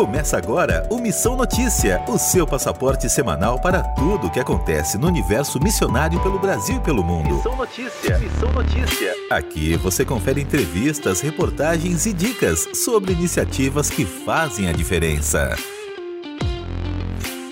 Começa 0.00 0.38
agora 0.38 0.88
o 0.90 0.98
Missão 0.98 1.36
Notícia, 1.36 2.02
o 2.08 2.16
seu 2.16 2.46
passaporte 2.46 3.06
semanal 3.10 3.60
para 3.60 3.82
tudo 3.82 4.28
o 4.28 4.30
que 4.30 4.40
acontece 4.40 4.96
no 4.96 5.06
universo 5.06 5.62
missionário 5.62 6.18
pelo 6.22 6.38
Brasil 6.38 6.76
e 6.76 6.80
pelo 6.80 7.04
mundo. 7.04 7.34
Missão 7.34 7.54
Notícia, 7.54 8.18
Missão 8.18 8.50
Notícia. 8.50 9.14
Aqui 9.30 9.76
você 9.76 10.02
confere 10.02 10.40
entrevistas, 10.40 11.20
reportagens 11.20 12.06
e 12.06 12.14
dicas 12.14 12.66
sobre 12.82 13.12
iniciativas 13.12 13.90
que 13.90 14.06
fazem 14.06 14.70
a 14.70 14.72
diferença. 14.72 15.54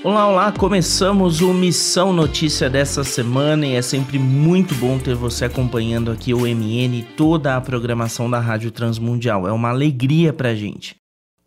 Olá, 0.03 0.27
olá! 0.27 0.51
Começamos 0.51 1.43
o 1.43 1.53
Missão 1.53 2.15
Notícia 2.15 2.71
dessa 2.71 3.05
semana 3.05 3.67
e 3.67 3.75
é 3.75 3.83
sempre 3.83 4.19
muito 4.19 4.75
bom 4.77 4.99
ter 4.99 5.15
você 5.15 5.45
acompanhando 5.45 6.11
aqui 6.11 6.33
o 6.33 6.47
MN 6.47 6.97
e 6.97 7.07
toda 7.15 7.57
a 7.57 7.61
programação 7.61 8.31
da 8.31 8.41
Rádio 8.41 8.71
Transmundial. 8.71 9.47
É 9.47 9.53
uma 9.53 9.69
alegria 9.69 10.33
pra 10.33 10.55
gente. 10.55 10.97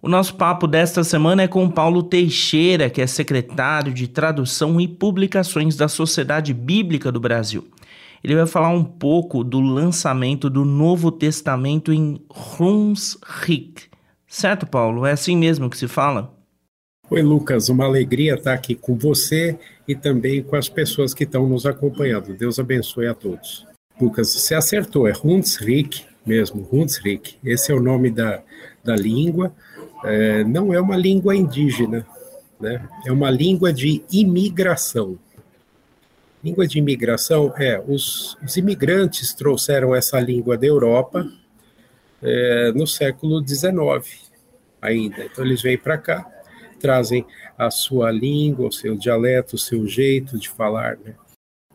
O 0.03 0.09
nosso 0.09 0.33
papo 0.33 0.65
desta 0.65 1.03
semana 1.03 1.43
é 1.43 1.47
com 1.47 1.69
Paulo 1.69 2.01
Teixeira, 2.01 2.89
que 2.89 3.03
é 3.03 3.05
secretário 3.05 3.93
de 3.93 4.07
Tradução 4.07 4.81
e 4.81 4.87
Publicações 4.87 5.75
da 5.75 5.87
Sociedade 5.87 6.55
Bíblica 6.55 7.11
do 7.11 7.19
Brasil. 7.19 7.67
Ele 8.23 8.35
vai 8.35 8.47
falar 8.47 8.69
um 8.69 8.83
pouco 8.83 9.43
do 9.43 9.59
lançamento 9.59 10.49
do 10.49 10.65
Novo 10.65 11.11
Testamento 11.11 11.93
em 11.93 12.19
Hunsrück. 12.59 13.83
Certo, 14.25 14.65
Paulo? 14.65 15.05
É 15.05 15.11
assim 15.11 15.37
mesmo 15.37 15.69
que 15.69 15.77
se 15.77 15.87
fala? 15.87 16.33
Oi, 17.07 17.21
Lucas, 17.21 17.69
uma 17.69 17.85
alegria 17.85 18.33
estar 18.33 18.53
aqui 18.53 18.73
com 18.73 18.97
você 18.97 19.59
e 19.87 19.93
também 19.93 20.41
com 20.41 20.55
as 20.55 20.67
pessoas 20.67 21.13
que 21.13 21.25
estão 21.25 21.47
nos 21.47 21.67
acompanhando. 21.67 22.35
Deus 22.35 22.57
abençoe 22.57 23.05
a 23.05 23.13
todos. 23.13 23.67
Lucas, 24.01 24.33
você 24.33 24.55
acertou, 24.55 25.07
é 25.07 25.13
Hunsrück 25.23 26.03
mesmo, 26.25 26.67
Hunsrück. 26.71 27.37
Esse 27.43 27.71
é 27.71 27.75
o 27.75 27.81
nome 27.81 28.09
da, 28.09 28.41
da 28.83 28.95
língua. 28.95 29.53
É, 30.03 30.43
não 30.43 30.73
é 30.73 30.79
uma 30.81 30.97
língua 30.97 31.35
indígena, 31.35 32.05
né? 32.59 32.87
é 33.05 33.11
uma 33.11 33.29
língua 33.29 33.71
de 33.71 34.03
imigração. 34.11 35.17
Língua 36.43 36.67
de 36.67 36.79
imigração 36.79 37.53
é, 37.57 37.79
os, 37.87 38.35
os 38.43 38.57
imigrantes 38.57 39.33
trouxeram 39.33 39.93
essa 39.93 40.19
língua 40.19 40.57
da 40.57 40.65
Europa 40.65 41.31
é, 42.21 42.71
no 42.73 42.87
século 42.87 43.45
XIX 43.47 44.31
ainda. 44.81 45.23
Então 45.25 45.45
eles 45.45 45.61
vêm 45.61 45.77
para 45.77 45.97
cá 45.97 46.41
trazem 46.81 47.25
a 47.57 47.69
sua 47.69 48.11
língua, 48.11 48.67
o 48.67 48.71
seu 48.71 48.97
dialeto, 48.97 49.55
o 49.55 49.59
seu 49.59 49.87
jeito 49.87 50.37
de 50.37 50.49
falar. 50.49 50.97
Né? 50.97 51.13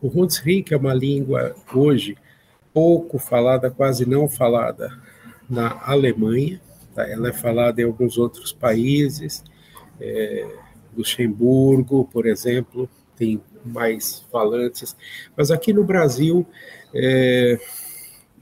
O 0.01 0.07
Hunsrück 0.07 0.73
é 0.73 0.77
uma 0.77 0.93
língua 0.93 1.55
hoje 1.73 2.17
pouco 2.73 3.17
falada, 3.17 3.71
quase 3.71 4.07
não 4.07 4.27
falada 4.27 4.91
na 5.49 5.81
Alemanha. 5.81 6.61
Tá? 6.97 7.07
Ela 7.07 7.29
é 7.29 7.33
falada 7.33 7.79
em 7.79 7.85
alguns 7.85 8.17
outros 8.17 8.51
países, 8.51 9.43
é, 10.01 10.47
Luxemburgo, 10.97 12.09
por 12.11 12.25
exemplo, 12.25 12.89
tem 13.15 13.39
mais 13.63 14.25
falantes. 14.31 14.97
Mas 15.37 15.51
aqui 15.51 15.71
no 15.71 15.83
Brasil, 15.83 16.43
é, 16.95 17.59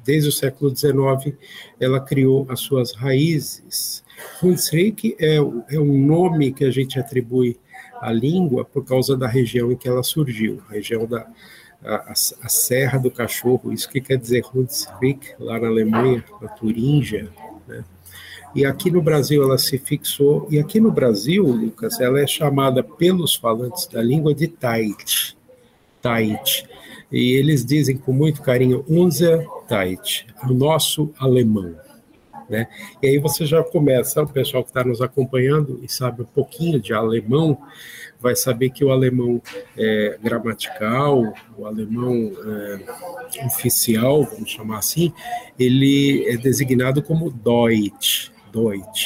desde 0.06 0.30
o 0.30 0.32
século 0.32 0.74
XIX, 0.74 1.36
ela 1.82 2.00
criou 2.00 2.46
as 2.50 2.62
suas 2.62 2.94
raízes 2.94 4.06
Hunsrück 4.42 5.18
é, 5.20 5.36
é 5.36 5.80
um 5.80 6.06
nome 6.06 6.54
que 6.54 6.64
a 6.64 6.72
gente 6.72 6.98
atribui 6.98 7.60
à 8.00 8.14
língua 8.14 8.64
por 8.64 8.86
causa 8.86 9.18
da 9.18 9.28
região 9.28 9.70
em 9.70 9.76
que 9.76 9.90
ela 9.90 10.02
surgiu, 10.02 10.62
a 10.70 10.74
região 10.74 11.06
da 11.06 11.28
a, 11.84 12.14
a 12.14 12.50
Serra 12.50 12.98
do 12.98 13.12
Cachorro, 13.12 13.74
isso 13.74 13.90
que 13.90 14.00
quer 14.00 14.18
dizer 14.18 14.44
Hunsrück, 14.56 15.36
lá 15.38 15.60
na 15.60 15.68
Alemanha, 15.68 16.24
na 16.42 16.48
Turíngia? 16.48 17.30
E 18.56 18.66
aqui 18.66 18.90
no 18.90 19.02
Brasil 19.02 19.44
ela 19.44 19.58
se 19.58 19.78
fixou, 19.78 20.48
e 20.50 20.58
aqui 20.58 20.80
no 20.80 20.90
Brasil, 20.90 21.46
Lucas, 21.46 22.00
ela 22.00 22.22
é 22.22 22.26
chamada 22.26 22.82
pelos 22.82 23.36
falantes 23.36 23.86
da 23.86 24.02
língua 24.02 24.34
de 24.34 24.48
Tait. 24.48 25.36
Tait. 26.02 26.66
E 27.12 27.34
eles 27.34 27.66
dizem 27.66 27.98
com 27.98 28.14
muito 28.14 28.42
carinho, 28.42 28.86
Unser 28.88 29.46
Tait, 29.68 30.26
o 30.48 30.54
nosso 30.54 31.12
alemão. 31.20 31.76
Né? 32.50 32.68
E 33.02 33.08
aí 33.08 33.18
você 33.18 33.46
já 33.46 33.62
começa, 33.62 34.24
o 34.24 34.28
pessoal 34.28 34.64
que 34.64 34.70
está 34.70 34.86
nos 34.86 35.02
acompanhando 35.02 35.80
e 35.84 35.92
sabe 35.92 36.22
um 36.22 36.26
pouquinho 36.26 36.80
de 36.80 36.94
alemão, 36.94 37.58
vai 38.22 38.38
saber 38.38 38.70
que 38.70 38.86
o 38.86 38.92
alemão 38.92 39.42
é, 39.78 40.18
gramatical, 40.24 41.34
o 41.58 41.66
alemão 41.66 42.32
é, 42.46 43.46
oficial, 43.46 44.24
vamos 44.24 44.50
chamar 44.50 44.78
assim, 44.78 45.12
ele 45.60 46.26
é 46.30 46.38
designado 46.38 47.04
como 47.04 47.30
Deutsch, 47.30 48.34
Deutsch. 48.56 49.06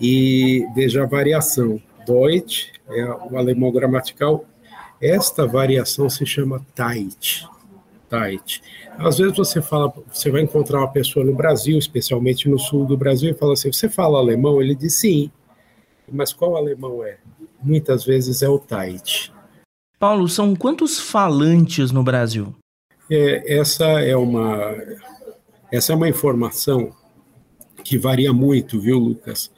E 0.00 0.66
veja 0.74 1.02
a 1.02 1.06
variação, 1.06 1.80
Deutsch 2.06 2.72
é 2.88 3.04
o 3.04 3.36
alemão 3.36 3.70
gramatical, 3.70 4.46
esta 5.00 5.46
variação 5.46 6.08
se 6.08 6.24
chama 6.24 6.64
Teit, 6.74 7.46
Teit. 8.08 8.62
Às 8.98 9.18
vezes 9.18 9.36
você 9.36 9.60
fala, 9.60 9.92
você 10.10 10.30
vai 10.30 10.40
encontrar 10.40 10.78
uma 10.78 10.92
pessoa 10.92 11.24
no 11.24 11.34
Brasil, 11.34 11.78
especialmente 11.78 12.48
no 12.48 12.58
sul 12.58 12.86
do 12.86 12.96
Brasil, 12.96 13.30
e 13.30 13.34
fala 13.34 13.52
assim: 13.52 13.72
você 13.72 13.88
fala 13.88 14.18
alemão? 14.18 14.60
Ele 14.60 14.74
diz 14.74 14.98
sim. 14.98 15.30
Mas 16.10 16.32
qual 16.32 16.56
alemão 16.56 17.04
é? 17.04 17.18
Muitas 17.62 18.04
vezes 18.04 18.42
é 18.42 18.48
o 18.48 18.58
Tait. 18.58 19.32
Paulo, 19.98 20.28
são 20.28 20.56
quantos 20.56 20.98
falantes 20.98 21.92
no 21.92 22.02
Brasil? 22.02 22.54
É, 23.10 23.58
essa 23.58 23.84
é 23.84 24.16
uma 24.16 24.74
essa 25.70 25.92
é 25.92 25.96
uma 25.96 26.08
informação 26.08 26.92
que 27.84 27.98
varia 27.98 28.32
muito, 28.32 28.80
viu, 28.80 28.98
Lucas? 28.98 29.50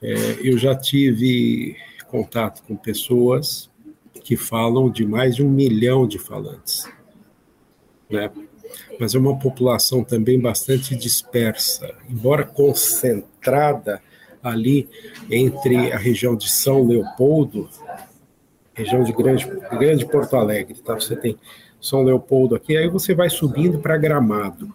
É, 0.00 0.14
eu 0.42 0.56
já 0.56 0.74
tive 0.74 1.76
contato 2.06 2.62
com 2.62 2.76
pessoas 2.76 3.70
que 4.24 4.36
falam 4.36 4.90
de 4.90 5.04
mais 5.06 5.36
de 5.36 5.42
um 5.42 5.50
milhão 5.50 6.06
de 6.06 6.18
falantes. 6.18 6.88
Né? 8.08 8.30
mas 8.98 9.14
é 9.14 9.18
uma 9.18 9.38
população 9.38 10.02
também 10.02 10.40
bastante 10.40 10.96
dispersa, 10.96 11.94
embora 12.08 12.44
concentrada 12.44 14.00
ali 14.42 14.88
entre 15.30 15.92
a 15.92 15.96
região 15.96 16.36
de 16.36 16.50
São 16.50 16.86
Leopoldo, 16.86 17.68
região 18.74 19.02
de 19.02 19.12
Grande, 19.12 19.46
Grande 19.78 20.06
Porto 20.06 20.36
Alegre, 20.36 20.74
tá? 20.80 20.94
Você 20.94 21.16
tem 21.16 21.36
São 21.80 22.02
Leopoldo 22.02 22.54
aqui, 22.54 22.76
aí 22.76 22.88
você 22.88 23.14
vai 23.14 23.28
subindo 23.28 23.78
para 23.78 23.96
Gramado. 23.96 24.72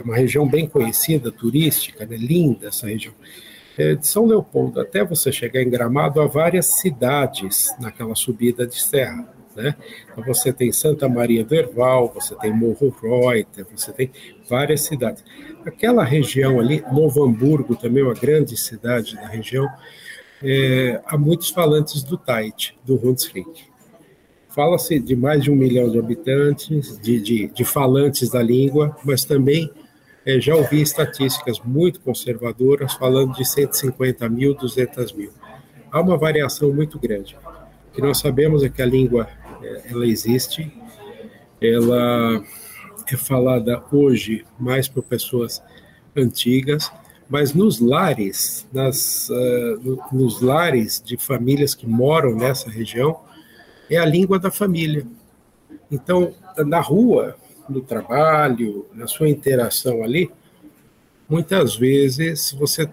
É 0.00 0.02
uma 0.02 0.16
região 0.16 0.48
bem 0.48 0.66
conhecida, 0.66 1.30
turística, 1.30 2.06
né? 2.06 2.16
linda 2.16 2.68
essa 2.68 2.86
região. 2.86 3.12
É, 3.76 3.94
de 3.94 4.06
São 4.06 4.24
Leopoldo 4.24 4.80
até 4.80 5.04
você 5.04 5.30
chegar 5.30 5.62
em 5.62 5.68
Gramado, 5.68 6.22
há 6.22 6.26
várias 6.26 6.66
cidades 6.80 7.68
naquela 7.78 8.14
subida 8.14 8.66
de 8.66 8.80
serra. 8.80 9.28
Né? 9.54 9.76
Então 10.10 10.24
você 10.24 10.54
tem 10.54 10.72
Santa 10.72 11.06
Maria 11.06 11.44
do 11.44 11.54
Herval, 11.54 12.10
você 12.14 12.34
tem 12.36 12.50
Morro 12.50 12.94
Reuter, 13.02 13.66
você 13.76 13.92
tem 13.92 14.10
várias 14.48 14.82
cidades. 14.82 15.22
Aquela 15.66 16.02
região 16.02 16.58
ali, 16.58 16.82
Novo 16.90 17.22
Hamburgo, 17.22 17.76
também 17.76 18.02
uma 18.02 18.14
grande 18.14 18.56
cidade 18.56 19.16
da 19.16 19.26
região, 19.26 19.68
é, 20.42 20.98
há 21.04 21.18
muitos 21.18 21.50
falantes 21.50 22.02
do 22.02 22.16
Tait, 22.16 22.74
do 22.86 22.94
Hunsrück. 22.96 23.64
Fala-se 24.48 24.98
de 24.98 25.14
mais 25.14 25.44
de 25.44 25.50
um 25.50 25.56
milhão 25.56 25.90
de 25.90 25.98
habitantes, 25.98 26.98
de, 26.98 27.20
de, 27.20 27.48
de 27.48 27.64
falantes 27.64 28.30
da 28.30 28.42
língua, 28.42 28.96
mas 29.04 29.24
também 29.24 29.70
é, 30.24 30.40
já 30.40 30.54
ouvi 30.54 30.80
estatísticas 30.82 31.60
muito 31.60 32.00
conservadoras 32.00 32.94
falando 32.94 33.34
de 33.34 33.44
150 33.44 34.28
mil, 34.28 34.54
200 34.54 35.12
mil. 35.12 35.32
Há 35.90 36.00
uma 36.00 36.16
variação 36.16 36.72
muito 36.72 36.98
grande. 36.98 37.36
O 37.88 37.94
que 37.94 38.00
nós 38.00 38.18
sabemos 38.18 38.62
é 38.62 38.68
que 38.68 38.82
a 38.82 38.86
língua 38.86 39.28
ela 39.90 40.06
existe, 40.06 40.72
ela 41.60 42.42
é 43.12 43.16
falada 43.16 43.82
hoje 43.90 44.44
mais 44.58 44.88
por 44.88 45.02
pessoas 45.02 45.62
antigas, 46.16 46.90
mas 47.28 47.54
nos 47.54 47.80
lares, 47.80 48.66
nas, 48.72 49.28
uh, 49.28 49.98
nos 50.12 50.40
lares 50.40 51.02
de 51.04 51.16
famílias 51.16 51.74
que 51.74 51.86
moram 51.86 52.34
nessa 52.34 52.70
região, 52.70 53.20
é 53.88 53.96
a 53.96 54.04
língua 54.04 54.38
da 54.38 54.50
família. 54.50 55.06
Então, 55.90 56.34
na 56.66 56.80
rua, 56.80 57.36
no 57.70 57.80
trabalho, 57.80 58.86
na 58.92 59.06
sua 59.06 59.28
interação 59.28 60.02
ali, 60.02 60.30
muitas 61.28 61.76
vezes 61.76 62.52
você 62.52 62.90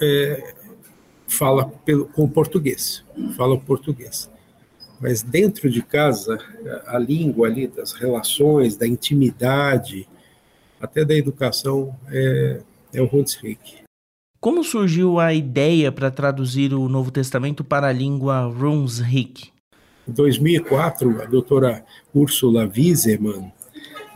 é, 0.00 0.54
fala 1.26 1.66
pelo, 1.84 2.06
com 2.06 2.24
o 2.24 2.28
português, 2.28 3.04
fala 3.36 3.54
o 3.54 3.60
português. 3.60 4.30
Mas 5.00 5.22
dentro 5.22 5.70
de 5.70 5.82
casa, 5.82 6.38
a 6.86 6.98
língua 6.98 7.46
ali 7.46 7.68
das 7.68 7.92
relações, 7.92 8.76
da 8.76 8.86
intimidade, 8.86 10.08
até 10.80 11.04
da 11.04 11.14
educação, 11.14 11.94
é, 12.10 12.60
é 12.92 13.02
o 13.02 13.08
Hunsrück. 13.12 13.78
Como 14.40 14.62
surgiu 14.62 15.18
a 15.18 15.34
ideia 15.34 15.90
para 15.90 16.10
traduzir 16.10 16.72
o 16.72 16.88
Novo 16.88 17.10
Testamento 17.10 17.64
para 17.64 17.88
a 17.88 17.92
língua 17.92 18.46
Hunsrück? 18.46 19.50
Em 20.08 20.12
2004, 20.12 21.22
a 21.22 21.26
doutora 21.26 21.84
Ursula 22.14 22.64
Wiesemann, 22.66 23.52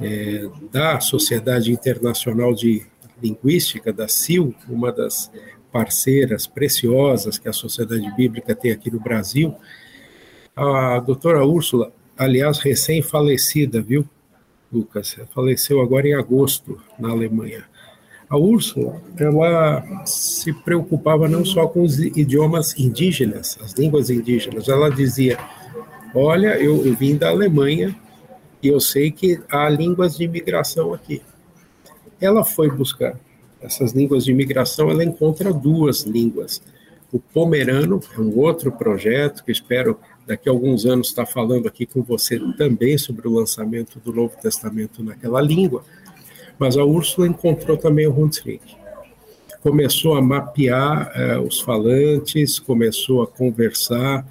é, 0.02 0.48
da 0.70 1.00
Sociedade 1.00 1.72
Internacional 1.72 2.54
de 2.54 2.82
Linguística, 3.22 3.92
da 3.92 4.08
CIL, 4.08 4.54
uma 4.68 4.90
das 4.90 5.30
parceiras 5.72 6.46
preciosas 6.46 7.38
que 7.38 7.48
a 7.48 7.52
Sociedade 7.52 8.10
Bíblica 8.14 8.54
tem 8.54 8.72
aqui 8.72 8.90
no 8.90 9.00
Brasil. 9.00 9.54
A 10.54 10.98
doutora 11.00 11.44
Úrsula, 11.44 11.92
aliás, 12.16 12.58
recém-falecida, 12.58 13.80
viu, 13.80 14.06
Lucas? 14.70 15.16
Faleceu 15.34 15.80
agora 15.80 16.08
em 16.08 16.14
agosto, 16.14 16.78
na 16.98 17.10
Alemanha. 17.10 17.64
A 18.28 18.36
Úrsula, 18.36 19.00
ela 19.18 20.04
se 20.06 20.52
preocupava 20.52 21.28
não 21.28 21.44
só 21.44 21.66
com 21.66 21.82
os 21.82 21.98
idiomas 21.98 22.78
indígenas, 22.78 23.58
as 23.62 23.72
línguas 23.74 24.08
indígenas, 24.08 24.68
ela 24.68 24.90
dizia: 24.90 25.38
Olha, 26.14 26.56
eu, 26.58 26.84
eu 26.86 26.94
vim 26.94 27.16
da 27.16 27.28
Alemanha 27.28 27.94
e 28.62 28.68
eu 28.68 28.80
sei 28.80 29.10
que 29.10 29.40
há 29.50 29.68
línguas 29.68 30.16
de 30.16 30.24
imigração 30.24 30.94
aqui. 30.94 31.20
Ela 32.20 32.44
foi 32.44 32.70
buscar 32.70 33.18
essas 33.60 33.92
línguas 33.92 34.24
de 34.24 34.30
imigração, 34.30 34.90
ela 34.90 35.04
encontra 35.04 35.52
duas 35.52 36.02
línguas. 36.02 36.62
O 37.12 37.18
pomerano 37.18 38.00
é 38.16 38.20
um 38.20 38.38
outro 38.38 38.72
projeto 38.72 39.44
que 39.44 39.52
espero 39.52 39.98
daqui 40.26 40.48
a 40.48 40.52
alguns 40.52 40.86
anos 40.86 41.08
estar 41.08 41.26
falando 41.26 41.66
aqui 41.66 41.84
com 41.84 42.02
você 42.02 42.40
também 42.56 42.96
sobre 42.96 43.26
o 43.28 43.34
lançamento 43.34 43.98
do 44.00 44.12
Novo 44.12 44.36
Testamento 44.40 45.02
naquela 45.02 45.40
língua. 45.40 45.84
Mas 46.58 46.76
a 46.76 46.84
Úrsula 46.84 47.26
encontrou 47.26 47.76
também 47.76 48.06
o 48.06 48.18
Hunsrück. 48.18 48.76
Começou 49.62 50.14
a 50.14 50.22
mapear 50.22 51.12
eh, 51.14 51.38
os 51.38 51.60
falantes, 51.60 52.58
começou 52.58 53.22
a 53.22 53.26
conversar 53.26 54.26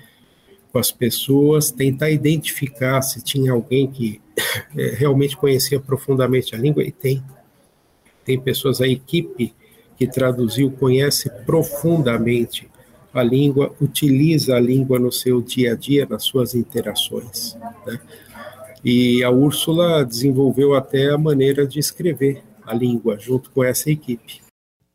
com 0.71 0.79
as 0.79 0.91
pessoas, 0.91 1.69
tentar 1.69 2.09
identificar 2.09 3.01
se 3.01 3.21
tinha 3.21 3.51
alguém 3.51 3.88
que 3.88 4.21
eh, 4.77 4.95
realmente 4.97 5.35
conhecia 5.35 5.79
profundamente 5.79 6.56
a 6.56 6.57
língua, 6.57 6.83
e 6.83 6.91
tem. 6.91 7.23
Tem 8.23 8.39
pessoas, 8.39 8.79
a 8.81 8.88
equipe 8.88 9.53
que 9.97 10.07
traduziu 10.07 10.71
conhece 10.71 11.29
profundamente 11.45 12.69
a 13.13 13.21
língua, 13.21 13.75
utiliza 13.81 14.56
a 14.56 14.59
língua 14.59 14.97
no 14.97 15.12
seu 15.12 15.41
dia 15.41 15.73
a 15.73 15.75
dia, 15.75 16.07
nas 16.09 16.23
suas 16.23 16.56
interações. 16.56 17.57
Né? 17.85 18.00
E 18.83 19.24
a 19.24 19.29
Úrsula 19.29 20.06
desenvolveu 20.06 20.74
até 20.74 21.09
a 21.09 21.17
maneira 21.17 21.67
de 21.67 21.77
escrever 21.77 22.41
a 22.65 22.74
língua 22.74 23.19
junto 23.19 23.51
com 23.51 23.63
essa 23.63 23.91
equipe. 23.91 24.40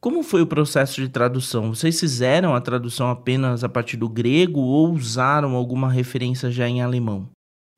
Como 0.06 0.22
foi 0.22 0.40
o 0.40 0.46
processo 0.46 1.00
de 1.00 1.08
tradução? 1.08 1.74
Vocês 1.74 1.98
fizeram 1.98 2.54
a 2.54 2.60
tradução 2.60 3.10
apenas 3.10 3.64
a 3.64 3.68
partir 3.68 3.96
do 3.96 4.08
grego 4.08 4.60
ou 4.60 4.92
usaram 4.92 5.56
alguma 5.56 5.90
referência 5.90 6.48
já 6.48 6.68
em 6.68 6.80
alemão? 6.80 7.28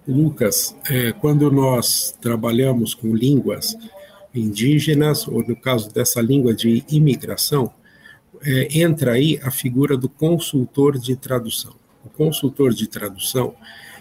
Lucas, 0.06 0.76
é, 0.90 1.10
quando 1.10 1.50
nós 1.50 2.14
trabalhamos 2.20 2.92
com 2.92 3.16
línguas 3.16 3.74
indígenas, 4.34 5.26
ou 5.26 5.42
no 5.42 5.56
caso 5.56 5.90
dessa 5.90 6.20
língua 6.20 6.52
de 6.52 6.84
imigração, 6.90 7.72
é, 8.42 8.78
entra 8.78 9.12
aí 9.12 9.40
a 9.42 9.50
figura 9.50 9.96
do 9.96 10.10
consultor 10.10 10.98
de 10.98 11.16
tradução. 11.16 11.72
O 12.04 12.10
consultor 12.10 12.74
de 12.74 12.86
tradução 12.86 13.54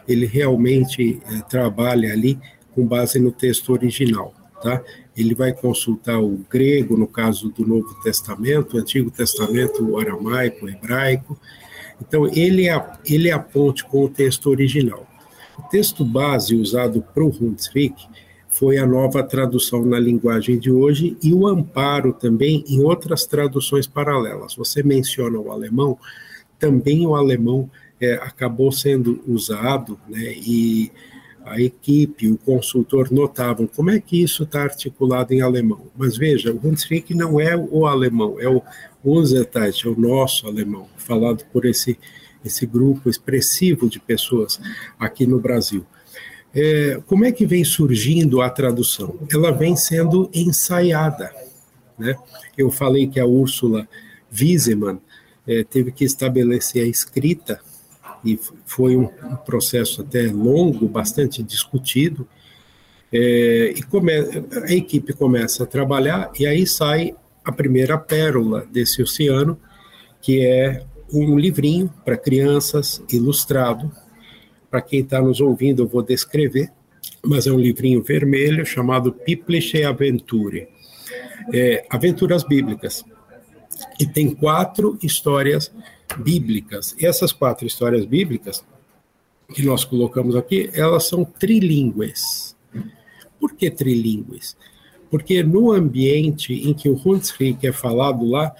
ele 0.05 0.25
realmente 0.25 1.21
é, 1.31 1.39
trabalha 1.43 2.11
ali 2.11 2.37
com 2.75 2.85
base 2.85 3.21
no 3.21 3.31
texto 3.31 3.71
original, 3.71 4.33
tá? 4.61 4.81
Ele 5.15 5.33
vai 5.33 5.53
consultar 5.53 6.19
o 6.19 6.39
grego, 6.49 6.97
no 6.97 7.07
caso 7.07 7.49
do 7.49 7.65
Novo 7.65 7.93
Testamento, 8.01 8.75
o 8.75 8.79
Antigo 8.79 9.09
Testamento, 9.09 9.83
o 9.83 9.99
aramaico, 9.99 10.65
o 10.65 10.69
hebraico. 10.69 11.37
Então, 12.01 12.27
ele 12.27 12.67
é, 12.67 12.85
ele 13.05 13.29
é 13.29 13.33
a 13.33 13.39
ponte 13.39 13.83
com 13.83 14.03
o 14.03 14.09
texto 14.09 14.49
original. 14.49 15.07
O 15.57 15.63
texto 15.63 16.05
base 16.05 16.55
usado 16.55 17.01
para 17.01 17.23
o 17.23 17.29
Hunsrück 17.29 18.07
foi 18.47 18.77
a 18.77 18.85
nova 18.85 19.23
tradução 19.23 19.85
na 19.85 19.99
linguagem 19.99 20.57
de 20.57 20.71
hoje 20.71 21.17
e 21.21 21.33
o 21.33 21.47
amparo 21.47 22.13
também 22.13 22.63
em 22.67 22.81
outras 22.81 23.25
traduções 23.25 23.85
paralelas. 23.85 24.55
Você 24.55 24.81
menciona 24.81 25.39
o 25.39 25.51
alemão, 25.51 25.97
também 26.57 27.05
o 27.05 27.15
alemão 27.15 27.69
é, 27.99 28.13
acabou 28.13 28.71
sendo 28.71 29.21
usado, 29.27 29.99
né, 30.07 30.33
e 30.35 30.91
a 31.49 31.61
equipe, 31.61 32.29
o 32.29 32.37
consultor 32.37 33.11
notavam 33.11 33.67
como 33.67 33.89
é 33.89 33.99
que 33.99 34.21
isso 34.21 34.43
está 34.43 34.63
articulado 34.63 35.33
em 35.33 35.41
alemão. 35.41 35.87
Mas 35.95 36.17
veja, 36.17 36.51
o 36.51 36.59
Hunsrück 36.63 37.13
não 37.13 37.39
é 37.39 37.55
o 37.55 37.85
alemão, 37.85 38.39
é 38.39 38.47
o 38.49 38.61
Unsertheit, 39.03 39.87
é 39.87 39.89
o 39.89 39.99
nosso 39.99 40.47
alemão, 40.47 40.87
falado 40.97 41.45
por 41.51 41.65
esse, 41.65 41.97
esse 42.43 42.65
grupo 42.65 43.09
expressivo 43.09 43.89
de 43.89 43.99
pessoas 43.99 44.59
aqui 44.99 45.25
no 45.25 45.39
Brasil. 45.39 45.85
É, 46.53 47.01
como 47.05 47.25
é 47.25 47.31
que 47.31 47.45
vem 47.45 47.63
surgindo 47.63 48.41
a 48.41 48.49
tradução? 48.49 49.19
Ela 49.31 49.51
vem 49.51 49.75
sendo 49.75 50.29
ensaiada. 50.33 51.31
Né? 51.97 52.15
Eu 52.57 52.71
falei 52.71 53.07
que 53.07 53.19
a 53.19 53.25
Úrsula 53.25 53.87
Wiesemann 54.37 54.99
é, 55.47 55.63
teve 55.63 55.91
que 55.91 56.03
estabelecer 56.03 56.83
a 56.83 56.87
escrita 56.87 57.61
e 58.23 58.39
foi 58.65 58.95
um, 58.95 59.07
processo 59.45 60.01
até 60.01 60.23
longo, 60.27 60.87
bastante 60.87 61.41
discutido. 61.43 62.27
É, 63.11 63.73
e 63.75 63.81
come, 63.83 64.11
a 64.13 64.73
equipe 64.73 65.13
começa 65.13 65.63
a 65.63 65.67
trabalhar 65.67 66.29
e 66.37 66.45
aí 66.45 66.67
sai 66.67 67.15
a 67.43 67.51
primeira 67.51 67.97
pérola 67.97 68.67
desse 68.71 69.01
oceano, 69.01 69.57
que 70.21 70.45
é 70.45 70.83
um 71.13 71.37
livrinho 71.39 71.93
para 72.03 72.17
crianças 72.17 73.01
ilustrado. 73.11 73.91
Para 74.69 74.81
quem 74.81 74.99
está 74.99 75.21
nos 75.21 75.39
ouvindo, 75.39 75.83
eu 75.83 75.87
vou 75.87 76.03
descrever, 76.03 76.69
mas 77.25 77.47
é 77.47 77.51
um 77.51 77.59
livrinho 77.59 78.03
vermelho 78.03 78.65
chamado 78.65 79.13
Pipliche 79.13 79.83
Aventure, 79.83 80.67
é, 81.53 81.85
Aventuras 81.89 82.43
Bíblicas. 82.43 83.05
E 83.99 84.05
tem 84.05 84.31
quatro 84.31 84.97
histórias 85.01 85.71
bíblicas. 86.17 86.95
Essas 86.99 87.31
quatro 87.31 87.65
histórias 87.65 88.05
bíblicas 88.05 88.63
que 89.53 89.63
nós 89.63 89.83
colocamos 89.83 90.35
aqui, 90.35 90.69
elas 90.73 91.07
são 91.07 91.23
trilíngues. 91.23 92.55
Por 93.39 93.53
que 93.53 93.69
trilíngues? 93.69 94.57
Porque 95.09 95.41
no 95.41 95.71
ambiente 95.71 96.53
em 96.53 96.73
que 96.73 96.89
o 96.89 96.99
Hunsrück 97.03 97.65
é 97.65 97.71
falado 97.71 98.25
lá, 98.25 98.53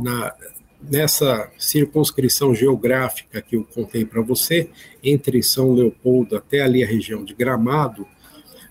na, 0.00 0.34
nessa 0.80 1.50
circunscrição 1.58 2.54
geográfica 2.54 3.42
que 3.42 3.56
eu 3.56 3.64
contei 3.64 4.04
para 4.04 4.22
você, 4.22 4.70
entre 5.02 5.42
São 5.42 5.72
Leopoldo 5.72 6.36
até 6.36 6.62
ali 6.62 6.82
a 6.82 6.86
região 6.86 7.24
de 7.24 7.34
Gramado, 7.34 8.06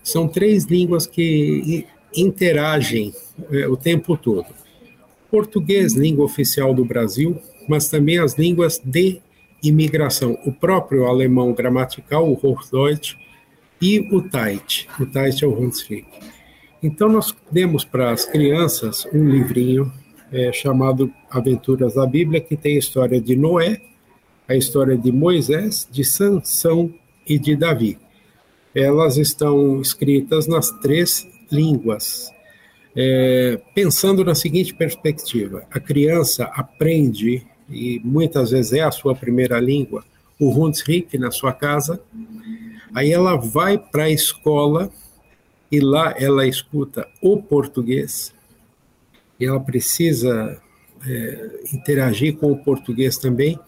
são 0.02 0.26
três 0.26 0.64
línguas 0.64 1.06
que 1.06 1.86
interagem 2.14 3.14
é, 3.50 3.68
o 3.68 3.76
tempo 3.76 4.16
todo. 4.16 4.46
Português, 5.30 5.94
língua 5.94 6.24
oficial 6.24 6.74
do 6.74 6.84
Brasil, 6.84 7.40
mas 7.68 7.88
também 7.88 8.18
as 8.18 8.36
línguas 8.38 8.80
de 8.84 9.20
imigração, 9.62 10.38
o 10.44 10.52
próprio 10.52 11.06
alemão 11.06 11.52
gramatical, 11.52 12.28
o 12.28 12.34
Hochdeutsch, 12.34 13.16
e 13.80 14.00
o 14.12 14.22
Tait, 14.22 14.86
o 15.00 15.06
Tait 15.06 15.42
é 15.42 15.46
o 15.46 15.58
Hunsrück. 15.58 16.06
Então 16.82 17.08
nós 17.08 17.34
demos 17.50 17.84
para 17.84 18.10
as 18.10 18.24
crianças 18.24 19.06
um 19.12 19.28
livrinho 19.28 19.92
é, 20.32 20.52
chamado 20.52 21.12
Aventuras 21.30 21.94
da 21.94 22.06
Bíblia, 22.06 22.40
que 22.40 22.56
tem 22.56 22.76
a 22.76 22.78
história 22.78 23.20
de 23.20 23.36
Noé, 23.36 23.80
a 24.48 24.54
história 24.56 24.96
de 24.96 25.12
Moisés, 25.12 25.86
de 25.90 26.04
Sansão 26.04 26.92
e 27.26 27.38
de 27.38 27.54
Davi. 27.54 27.98
Elas 28.74 29.16
estão 29.16 29.80
escritas 29.80 30.46
nas 30.46 30.70
três 30.80 31.28
línguas, 31.50 32.30
é, 32.96 33.60
pensando 33.74 34.24
na 34.24 34.34
seguinte 34.34 34.74
perspectiva: 34.74 35.64
a 35.70 35.78
criança 35.78 36.44
aprende 36.44 37.46
e 37.72 38.00
muitas 38.04 38.50
vezes 38.50 38.74
é 38.74 38.80
a 38.80 38.90
sua 38.90 39.14
primeira 39.14 39.58
língua, 39.58 40.04
o 40.38 40.50
Hunsrück 40.50 41.16
na 41.18 41.30
sua 41.30 41.52
casa. 41.52 42.00
Aí 42.94 43.10
ela 43.10 43.36
vai 43.36 43.78
para 43.78 44.04
a 44.04 44.10
escola 44.10 44.90
e 45.70 45.80
lá 45.80 46.14
ela 46.18 46.46
escuta 46.46 47.08
o 47.20 47.42
português 47.42 48.34
e 49.40 49.46
ela 49.46 49.58
precisa 49.58 50.60
é, 51.06 51.60
interagir 51.72 52.36
com 52.36 52.52
o 52.52 52.58
português 52.58 53.16
também. 53.16 53.58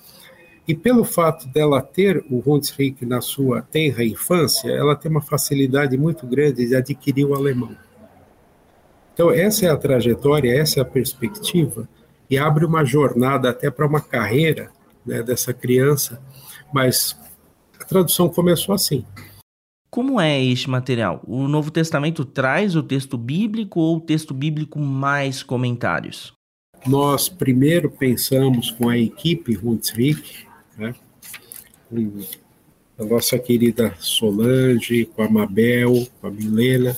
E 0.66 0.74
pelo 0.74 1.04
fato 1.04 1.46
dela 1.48 1.82
ter 1.82 2.24
o 2.30 2.42
Hunsrück 2.46 3.04
na 3.04 3.20
sua 3.20 3.60
tenra 3.62 4.04
infância, 4.04 4.70
ela 4.70 4.96
tem 4.96 5.10
uma 5.10 5.20
facilidade 5.20 5.96
muito 5.96 6.26
grande 6.26 6.66
de 6.66 6.74
adquirir 6.74 7.24
o 7.24 7.34
alemão. 7.34 7.76
Então, 9.12 9.30
essa 9.30 9.66
é 9.66 9.70
a 9.70 9.76
trajetória, 9.76 10.58
essa 10.58 10.80
é 10.80 10.82
a 10.82 10.86
perspectiva 10.86 11.88
e 12.28 12.38
abre 12.38 12.64
uma 12.64 12.84
jornada 12.84 13.50
até 13.50 13.70
para 13.70 13.86
uma 13.86 14.00
carreira 14.00 14.70
né, 15.04 15.22
dessa 15.22 15.52
criança, 15.52 16.20
mas 16.72 17.16
a 17.80 17.84
tradução 17.84 18.28
começou 18.28 18.74
assim. 18.74 19.04
Como 19.90 20.20
é 20.20 20.42
este 20.42 20.68
material? 20.68 21.22
O 21.24 21.46
Novo 21.46 21.70
Testamento 21.70 22.24
traz 22.24 22.74
o 22.74 22.82
texto 22.82 23.16
bíblico 23.16 23.78
ou 23.78 23.98
o 23.98 24.00
texto 24.00 24.34
bíblico 24.34 24.78
mais 24.80 25.42
comentários? 25.42 26.32
Nós 26.86 27.28
primeiro 27.28 27.90
pensamos 27.90 28.70
com 28.72 28.88
a 28.88 28.98
equipe 28.98 29.56
Hunsrück, 29.56 30.46
né, 30.76 30.94
com 31.88 32.24
a 32.98 33.04
nossa 33.04 33.38
querida 33.38 33.94
Solange, 33.98 35.06
com 35.06 35.22
a 35.22 35.28
Mabel, 35.28 36.06
com 36.20 36.26
a 36.26 36.30
Milena, 36.30 36.96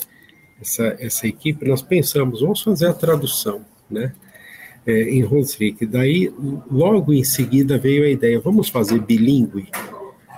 essa, 0.60 0.96
essa 0.98 1.26
equipe, 1.26 1.68
nós 1.68 1.82
pensamos, 1.82 2.40
vamos 2.40 2.62
fazer 2.62 2.86
a 2.86 2.94
tradução, 2.94 3.64
né? 3.90 4.14
É, 4.86 5.02
em 5.10 5.24
Hunsrück. 5.24 5.84
Daí, 5.86 6.32
logo 6.70 7.12
em 7.12 7.24
seguida, 7.24 7.76
veio 7.76 8.04
a 8.04 8.08
ideia: 8.08 8.40
vamos 8.40 8.68
fazer 8.68 9.00
bilíngue, 9.00 9.68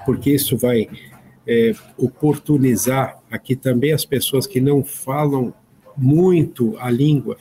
porque 0.07 0.31
isso 0.31 0.57
vai 0.57 0.89
é, 1.47 1.73
oportunizar 1.97 3.21
aqui 3.31 3.55
também 3.55 3.93
as 3.93 4.05
pessoas 4.05 4.47
que 4.47 4.61
não 4.61 4.83
falam 4.83 5.53
muito 5.97 6.77
a 6.79 6.91
língua, 6.91 7.37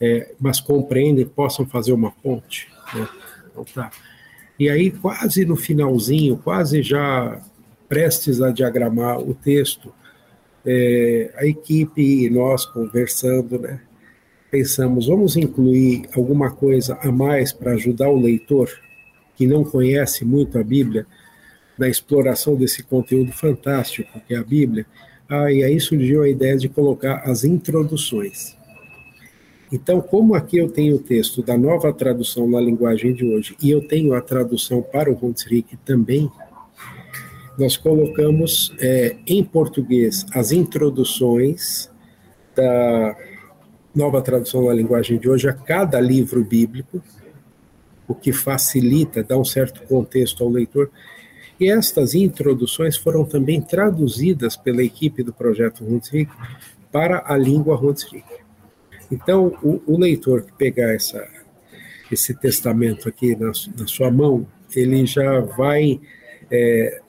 é, 0.00 0.34
mas 0.38 0.60
compreendem, 0.60 1.24
possam 1.24 1.66
fazer 1.66 1.92
uma 1.92 2.10
ponte. 2.10 2.68
Né? 2.94 3.08
Então, 3.50 3.64
tá. 3.64 3.90
E 4.58 4.68
aí, 4.68 4.90
quase 4.90 5.44
no 5.44 5.56
finalzinho, 5.56 6.36
quase 6.36 6.82
já 6.82 7.40
prestes 7.88 8.40
a 8.40 8.50
diagramar 8.50 9.18
o 9.18 9.34
texto, 9.34 9.92
é, 10.64 11.32
a 11.36 11.46
equipe 11.46 12.24
e 12.24 12.30
nós 12.30 12.64
conversando, 12.64 13.58
né? 13.58 13.80
Pensamos, 14.52 15.06
vamos 15.06 15.34
incluir 15.34 16.02
alguma 16.14 16.50
coisa 16.50 16.98
a 17.00 17.10
mais 17.10 17.54
para 17.54 17.72
ajudar 17.72 18.10
o 18.10 18.20
leitor 18.20 18.68
que 19.34 19.46
não 19.46 19.64
conhece 19.64 20.26
muito 20.26 20.58
a 20.58 20.62
Bíblia 20.62 21.06
na 21.78 21.88
exploração 21.88 22.54
desse 22.54 22.82
conteúdo 22.82 23.32
fantástico 23.32 24.20
que 24.28 24.34
é 24.34 24.36
a 24.36 24.44
Bíblia. 24.44 24.84
Ah, 25.26 25.50
e 25.50 25.64
aí 25.64 25.80
surgiu 25.80 26.22
a 26.22 26.28
ideia 26.28 26.58
de 26.58 26.68
colocar 26.68 27.22
as 27.24 27.44
introduções. 27.44 28.54
Então, 29.72 30.02
como 30.02 30.34
aqui 30.34 30.58
eu 30.58 30.68
tenho 30.68 30.96
o 30.96 31.02
texto 31.02 31.42
da 31.42 31.56
nova 31.56 31.90
tradução 31.90 32.46
na 32.46 32.60
linguagem 32.60 33.14
de 33.14 33.24
hoje 33.24 33.56
e 33.62 33.70
eu 33.70 33.88
tenho 33.88 34.12
a 34.12 34.20
tradução 34.20 34.82
para 34.82 35.10
o 35.10 35.18
Hunsrück 35.18 35.78
também, 35.78 36.30
nós 37.58 37.78
colocamos 37.78 38.76
é, 38.78 39.16
em 39.26 39.42
português 39.42 40.26
as 40.34 40.52
introduções 40.52 41.90
da 42.54 43.16
nova 43.94 44.22
tradução 44.22 44.66
na 44.66 44.72
linguagem 44.72 45.18
de 45.18 45.28
hoje 45.28 45.48
a 45.48 45.52
cada 45.52 46.00
livro 46.00 46.42
bíblico, 46.42 47.02
o 48.08 48.14
que 48.14 48.32
facilita, 48.32 49.22
dá 49.22 49.36
um 49.36 49.44
certo 49.44 49.82
contexto 49.86 50.42
ao 50.42 50.50
leitor. 50.50 50.90
E 51.60 51.70
estas 51.70 52.14
introduções 52.14 52.96
foram 52.96 53.24
também 53.24 53.60
traduzidas 53.60 54.56
pela 54.56 54.82
equipe 54.82 55.22
do 55.22 55.32
projeto 55.32 55.84
Hunsrück 55.84 56.30
para 56.90 57.22
a 57.26 57.36
língua 57.36 57.78
Hunsrück. 57.78 58.24
Então, 59.10 59.56
o, 59.62 59.80
o, 59.86 59.98
leitor 59.98 60.42
que 60.42 60.52
pegar 60.52 60.94
essa, 60.94 61.22
esse 62.10 62.34
testamento 62.34 63.08
aqui 63.08 63.36
na, 63.36 63.52
na 63.78 63.86
sua 63.86 64.10
mão, 64.10 64.46
ele 64.74 65.04
já 65.04 65.40
vai 65.40 66.00
é, 66.50 67.00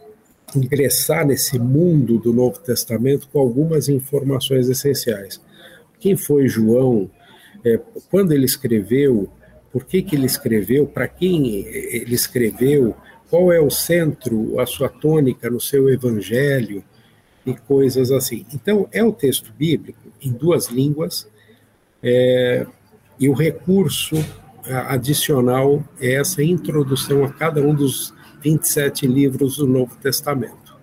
ingressar 0.54 1.26
nesse 1.26 1.58
mundo 1.58 2.20
do 2.20 2.34
Novo 2.34 2.60
Testamento 2.60 3.30
com 3.32 3.40
algumas 3.40 3.88
informações 3.88 4.70
essenciais 4.70 5.42
quem 6.04 6.18
foi 6.18 6.50
João, 6.50 7.10
é, 7.64 7.80
quando 8.12 8.34
ele 8.34 8.44
escreveu, 8.44 9.32
por 9.72 9.86
que, 9.86 10.02
que 10.02 10.18
ele 10.18 10.26
escreveu, 10.26 10.86
para 10.86 11.08
quem 11.08 11.66
ele 11.66 12.14
escreveu, 12.14 12.94
qual 13.30 13.54
é 13.54 13.60
o 13.62 13.70
centro, 13.70 14.60
a 14.60 14.66
sua 14.66 14.90
tônica 14.90 15.50
no 15.50 15.62
seu 15.62 15.88
evangelho 15.88 16.84
e 17.46 17.54
coisas 17.54 18.12
assim. 18.12 18.46
Então, 18.54 18.86
é 18.92 19.02
o 19.02 19.14
texto 19.14 19.54
bíblico 19.58 20.12
em 20.22 20.34
duas 20.34 20.68
línguas 20.68 21.26
é, 22.04 22.68
e 23.18 23.30
o 23.30 23.34
recurso 23.34 24.18
adicional 24.90 25.82
é 26.02 26.16
essa 26.16 26.44
introdução 26.44 27.24
a 27.24 27.32
cada 27.32 27.62
um 27.62 27.74
dos 27.74 28.14
27 28.42 29.08
livros 29.08 29.56
do 29.56 29.66
Novo 29.66 29.96
Testamento. 29.96 30.76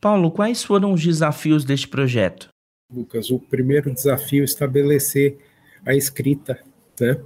Paulo, 0.00 0.30
quais 0.30 0.62
foram 0.62 0.92
os 0.92 1.02
desafios 1.02 1.64
deste 1.64 1.88
projeto? 1.88 2.48
Lucas, 2.90 3.30
o 3.30 3.38
primeiro 3.38 3.92
desafio 3.92 4.40
é 4.40 4.44
estabelecer 4.46 5.36
a 5.84 5.94
escrita, 5.94 6.58
né? 6.98 7.18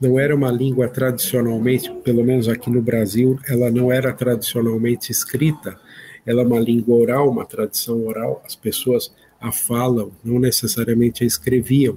Não 0.00 0.18
era 0.18 0.34
uma 0.34 0.50
língua 0.50 0.88
tradicionalmente, 0.88 1.88
pelo 2.02 2.24
menos 2.24 2.48
aqui 2.48 2.68
no 2.68 2.82
Brasil, 2.82 3.38
ela 3.46 3.70
não 3.70 3.92
era 3.92 4.12
tradicionalmente 4.12 5.12
escrita, 5.12 5.78
ela 6.26 6.42
é 6.42 6.44
uma 6.44 6.58
língua 6.58 6.96
oral, 6.96 7.30
uma 7.30 7.46
tradição 7.46 8.04
oral, 8.06 8.42
as 8.44 8.56
pessoas 8.56 9.14
a 9.40 9.52
falam, 9.52 10.10
não 10.24 10.40
necessariamente 10.40 11.22
a 11.22 11.26
escreviam. 11.28 11.96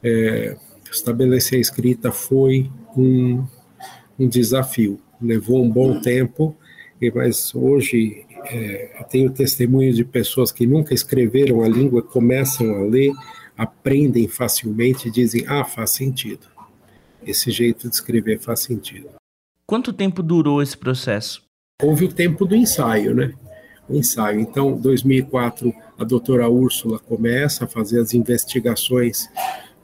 É, 0.00 0.56
estabelecer 0.88 1.58
a 1.58 1.60
escrita 1.60 2.12
foi 2.12 2.70
um, 2.96 3.44
um 4.16 4.28
desafio, 4.28 5.00
levou 5.20 5.64
um 5.64 5.68
bom 5.68 6.00
tempo, 6.00 6.56
mas 7.12 7.52
hoje 7.52 8.25
é, 8.44 9.04
tenho 9.08 9.30
testemunho 9.30 9.92
de 9.92 10.04
pessoas 10.04 10.52
que 10.52 10.66
nunca 10.66 10.94
escreveram 10.94 11.62
a 11.62 11.68
língua, 11.68 12.02
começam 12.02 12.74
a 12.74 12.80
ler, 12.80 13.12
aprendem 13.56 14.28
facilmente 14.28 15.08
e 15.08 15.10
dizem: 15.10 15.44
ah, 15.46 15.64
faz 15.64 15.90
sentido. 15.90 16.46
Esse 17.24 17.50
jeito 17.50 17.88
de 17.88 17.94
escrever 17.94 18.38
faz 18.38 18.60
sentido. 18.60 19.08
Quanto 19.66 19.92
tempo 19.92 20.22
durou 20.22 20.62
esse 20.62 20.76
processo? 20.76 21.42
Houve 21.82 22.04
o 22.04 22.12
tempo 22.12 22.44
do 22.44 22.54
ensaio, 22.54 23.14
né? 23.14 23.32
O 23.88 23.96
ensaio. 23.96 24.40
Então, 24.40 24.76
2004, 24.76 25.74
a 25.98 26.04
doutora 26.04 26.48
Úrsula 26.48 26.98
começa 26.98 27.64
a 27.64 27.68
fazer 27.68 28.00
as 28.00 28.14
investigações 28.14 29.28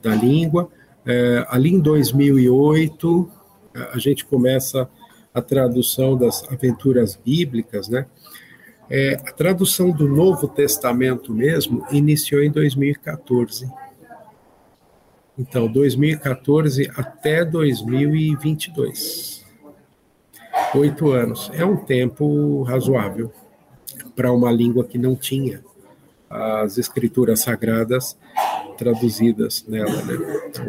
da 0.01 0.15
língua. 0.15 0.71
É, 1.05 1.45
ali 1.49 1.71
em 1.71 1.81
2008, 1.81 3.31
a 3.93 3.99
gente 3.99 4.25
começa 4.25 4.89
a 5.35 5.41
tradução 5.41 6.17
das 6.17 6.45
aventuras 6.51 7.17
bíblicas, 7.17 7.89
né? 7.89 8.07
É, 8.91 9.15
a 9.15 9.33
tradução 9.33 9.91
do 9.91 10.09
Novo 10.09 10.49
Testamento 10.49 11.33
mesmo 11.33 11.87
iniciou 11.91 12.43
em 12.43 12.51
2014. 12.51 13.71
Então, 15.39 15.67
2014 15.67 16.91
até 16.95 17.45
2022. 17.45 19.45
Oito 20.75 21.11
anos. 21.11 21.51
É 21.55 21.65
um 21.65 21.77
tempo 21.77 22.63
razoável 22.63 23.33
para 24.15 24.33
uma 24.33 24.53
língua 24.53 24.85
que 24.85 24.99
não 24.99 25.17
tinha 25.17 25.63
as 26.29 26.79
escrituras 26.79 27.41
sagradas 27.41 28.17
traduzidas 28.77 29.65
nela, 29.67 30.03
né? 30.03 30.15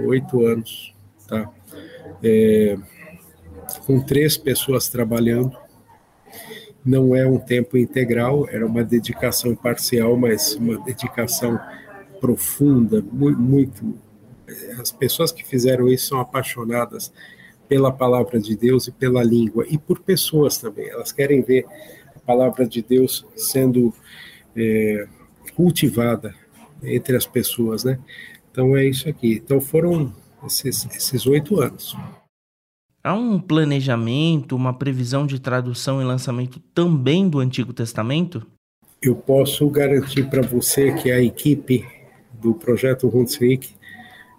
Oito 0.06 0.46
anos, 0.46 0.94
tá? 1.28 1.50
É, 2.22 2.78
com 3.86 4.02
três 4.02 4.38
pessoas 4.38 4.90
trabalhando, 4.90 5.58
não 6.86 7.16
é 7.16 7.26
um 7.26 7.40
tempo 7.40 7.78
integral, 7.78 8.48
era 8.50 8.66
uma 8.66 8.84
dedicação 8.84 9.56
parcial, 9.56 10.18
mas 10.18 10.56
uma 10.56 10.78
dedicação 10.84 11.60
profunda, 12.20 13.02
muito. 13.02 13.98
As 14.80 14.92
pessoas 14.92 15.32
que 15.32 15.46
fizeram 15.46 15.88
isso 15.88 16.08
são 16.08 16.20
apaixonadas 16.20 17.12
pela 17.68 17.92
palavra 17.92 18.40
de 18.40 18.56
Deus 18.56 18.88
e 18.88 18.92
pela 18.92 19.24
língua, 19.24 19.66
e 19.70 19.78
por 19.78 20.00
pessoas 20.00 20.58
também. 20.58 20.90
Elas 20.90 21.12
querem 21.12 21.42
ver 21.42 21.66
a 22.16 22.20
palavra 22.20 22.68
de 22.68 22.82
Deus 22.82 23.26
sendo 23.36 23.94
é, 24.56 25.08
cultivada 25.56 26.36
entre 26.84 27.16
as 27.16 27.26
pessoas, 27.26 27.84
né? 27.84 27.98
Então 28.52 28.76
é 28.76 28.86
isso 28.86 29.08
aqui. 29.08 29.42
Então 29.44 29.60
foram 29.60 30.14
esses 30.46 31.26
oito 31.26 31.60
anos. 31.62 31.96
Há 33.06 33.14
um 33.14 33.38
planejamento, 33.38 34.56
uma 34.56 34.74
previsão 34.74 35.28
de 35.28 35.38
tradução 35.38 36.02
e 36.02 36.06
lançamento 36.06 36.62
também 36.74 37.28
do 37.28 37.40
Antigo 37.40 37.74
Testamento? 37.74 38.48
Eu 39.02 39.14
posso 39.14 39.70
garantir 39.70 40.30
para 40.30 40.42
você 40.42 40.94
que 40.94 41.12
a 41.12 41.22
equipe 41.22 41.86
do 42.32 42.54
projeto 42.54 43.10
Hunsrück 43.14 43.76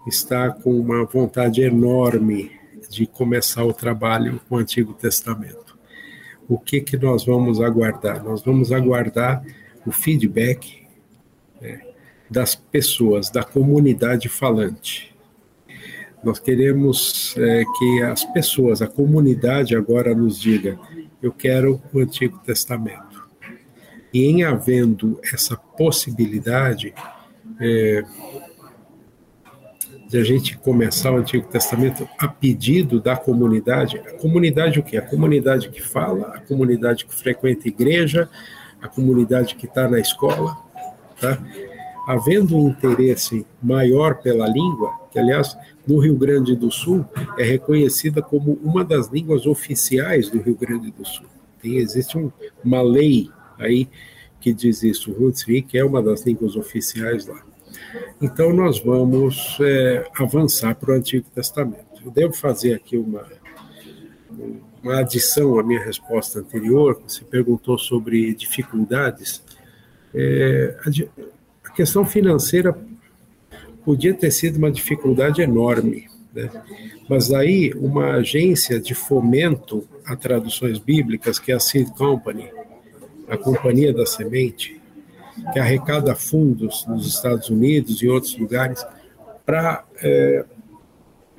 está 0.07 0.49
com 0.49 0.79
uma 0.79 1.05
vontade 1.05 1.61
enorme 1.61 2.51
de 2.89 3.05
começar 3.05 3.63
o 3.63 3.71
trabalho 3.71 4.41
com 4.49 4.55
o 4.55 4.57
Antigo 4.57 4.95
Testamento. 4.95 5.77
O 6.47 6.57
que 6.57 6.81
que 6.81 6.97
nós 6.97 7.23
vamos 7.23 7.61
aguardar? 7.61 8.23
Nós 8.23 8.41
vamos 8.41 8.71
aguardar 8.71 9.45
o 9.85 9.91
feedback 9.91 10.87
né, 11.61 11.81
das 12.27 12.55
pessoas, 12.55 13.29
da 13.29 13.43
comunidade 13.43 14.27
falante. 14.27 15.14
Nós 16.25 16.39
queremos 16.39 17.35
é, 17.37 17.63
que 17.77 18.01
as 18.01 18.23
pessoas, 18.25 18.81
a 18.81 18.87
comunidade 18.87 19.75
agora 19.75 20.15
nos 20.15 20.41
diga: 20.41 20.79
eu 21.21 21.31
quero 21.31 21.79
o 21.93 21.99
Antigo 21.99 22.39
Testamento. 22.39 23.23
E 24.11 24.25
em 24.25 24.43
havendo 24.43 25.19
essa 25.31 25.55
possibilidade 25.55 26.95
é, 27.59 28.03
de 30.09 30.17
a 30.17 30.23
gente 30.23 30.57
começar 30.57 31.11
o 31.11 31.17
Antigo 31.17 31.47
Testamento 31.47 32.09
a 32.17 32.27
pedido 32.27 32.99
da 32.99 33.15
comunidade, 33.15 33.99
a 33.99 34.13
comunidade 34.13 34.79
o 34.79 34.83
quê? 34.83 34.97
A 34.97 35.01
comunidade 35.03 35.69
que 35.69 35.81
fala, 35.81 36.29
a 36.29 36.39
comunidade 36.39 37.05
que 37.05 37.13
frequenta 37.13 37.63
a 37.65 37.67
igreja, 37.67 38.27
a 38.81 38.87
comunidade 38.87 39.53
que 39.55 39.67
está 39.67 39.87
na 39.87 39.99
escola, 39.99 40.57
tá? 41.21 41.37
Havendo 42.07 42.57
um 42.57 42.69
interesse 42.69 43.45
maior 43.61 44.15
pela 44.15 44.47
língua, 44.47 44.93
que 45.11 45.19
aliás 45.19 45.57
no 45.87 45.99
Rio 45.99 46.15
Grande 46.15 46.55
do 46.55 46.71
Sul 46.71 47.05
é 47.37 47.43
reconhecida 47.43 48.21
como 48.21 48.59
uma 48.63 48.83
das 48.83 49.07
línguas 49.07 49.45
oficiais 49.45 50.29
do 50.29 50.39
Rio 50.39 50.55
Grande 50.55 50.91
do 50.91 51.05
Sul. 51.05 51.25
Tem, 51.61 51.77
existe 51.77 52.17
um, 52.17 52.31
uma 52.63 52.81
lei 52.81 53.29
aí 53.57 53.87
que 54.39 54.53
diz 54.53 54.83
isso, 54.83 55.11
o 55.11 55.25
Hunsrück 55.25 55.77
é 55.77 55.83
uma 55.83 56.03
das 56.03 56.23
línguas 56.23 56.55
oficiais 56.55 57.25
lá. 57.25 57.41
Então 58.21 58.53
nós 58.53 58.79
vamos 58.79 59.57
é, 59.59 60.07
avançar 60.19 60.75
para 60.75 60.91
o 60.91 60.93
Antigo 60.93 61.25
Testamento. 61.33 62.01
eu 62.05 62.11
devo 62.11 62.33
fazer 62.33 62.73
aqui 62.73 62.97
uma, 62.97 63.25
uma 64.83 64.99
adição 64.99 65.57
à 65.57 65.63
minha 65.63 65.83
resposta 65.83 66.39
anterior, 66.39 67.01
você 67.05 67.23
perguntou 67.23 67.77
sobre 67.77 68.33
dificuldades. 68.35 69.43
É, 70.13 70.77
a, 71.75 71.77
questão 71.77 72.05
financeira 72.05 72.77
podia 73.83 74.13
ter 74.13 74.31
sido 74.31 74.57
uma 74.57 74.71
dificuldade 74.71 75.41
enorme, 75.41 76.07
né? 76.33 76.49
mas 77.09 77.31
aí 77.33 77.73
uma 77.75 78.13
agência 78.15 78.79
de 78.79 78.95
fomento 78.95 79.87
a 80.05 80.15
traduções 80.15 80.79
bíblicas, 80.79 81.37
que 81.37 81.51
é 81.51 81.55
a 81.55 81.59
Seed 81.59 81.89
Company, 81.89 82.49
a 83.27 83.37
Companhia 83.37 83.93
da 83.93 84.05
Semente, 84.05 84.81
que 85.51 85.59
arrecada 85.59 86.15
fundos 86.15 86.85
nos 86.87 87.05
Estados 87.05 87.49
Unidos 87.49 88.01
e 88.01 88.07
outros 88.07 88.37
lugares 88.37 88.85
para 89.45 89.83
é, 90.01 90.45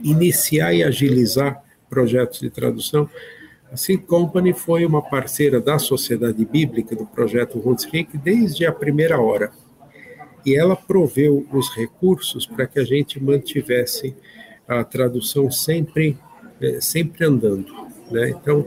iniciar 0.02 0.74
e 0.74 0.84
agilizar 0.84 1.62
projetos 1.88 2.40
de 2.40 2.50
tradução. 2.50 3.08
A 3.72 3.76
Seed 3.76 4.02
Company 4.02 4.52
foi 4.52 4.84
uma 4.84 5.02
parceira 5.02 5.60
da 5.60 5.78
Sociedade 5.78 6.44
Bíblica 6.44 6.94
do 6.94 7.06
projeto 7.06 7.58
Huntsvik 7.64 8.18
desde 8.18 8.66
a 8.66 8.72
primeira 8.72 9.18
hora. 9.20 9.50
E 10.46 10.54
ela 10.54 10.76
proveu 10.76 11.44
os 11.52 11.74
recursos 11.74 12.46
para 12.46 12.68
que 12.68 12.78
a 12.78 12.84
gente 12.84 13.20
mantivesse 13.20 14.14
a 14.68 14.84
tradução 14.84 15.50
sempre, 15.50 16.16
é, 16.60 16.80
sempre 16.80 17.26
andando. 17.26 17.66
Né? 18.10 18.30
Então, 18.30 18.66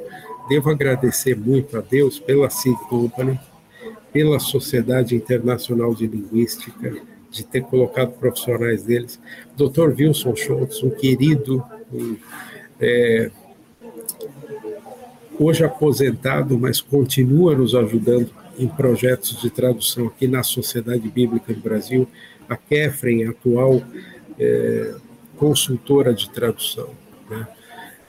devo 0.49 0.69
agradecer 0.69 1.37
muito 1.37 1.77
a 1.77 1.81
Deus 1.81 2.19
pela 2.19 2.49
Seed 2.49 2.77
Company, 2.89 3.39
pela 4.11 4.39
Sociedade 4.39 5.15
Internacional 5.15 5.95
de 5.95 6.05
Linguística, 6.05 6.97
de 7.31 7.45
ter 7.45 7.61
colocado 7.61 8.11
profissionais 8.11 8.83
deles. 8.83 9.19
Dr. 9.55 9.93
Wilson 9.97 10.35
Schultz, 10.35 10.83
um 10.83 10.89
querido, 10.89 11.63
um, 11.93 12.17
é, 12.79 13.31
hoje 15.39 15.63
aposentado, 15.63 16.59
mas 16.59 16.81
continua 16.81 17.55
nos 17.55 17.73
ajudando 17.73 18.31
em 18.59 18.67
projetos 18.67 19.41
de 19.41 19.49
tradução 19.49 20.07
aqui 20.07 20.27
na 20.27 20.43
Sociedade 20.43 21.07
Bíblica 21.09 21.53
do 21.53 21.61
Brasil. 21.61 22.07
A 22.47 22.57
Kefren, 22.57 23.27
atual 23.27 23.81
é, 24.37 24.95
consultora 25.37 26.13
de 26.13 26.29
tradução. 26.29 26.89
Né? 27.29 27.47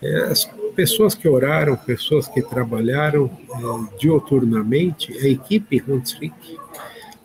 É, 0.03 0.17
as 0.25 0.45
pessoas 0.75 1.15
que 1.15 1.29
oraram, 1.29 1.77
pessoas 1.77 2.27
que 2.27 2.43
trabalharam 2.43 3.31
é, 3.49 3.99
dioturnamente, 3.99 5.17
a 5.19 5.29
equipe 5.29 5.83
Hunsrich 5.87 6.59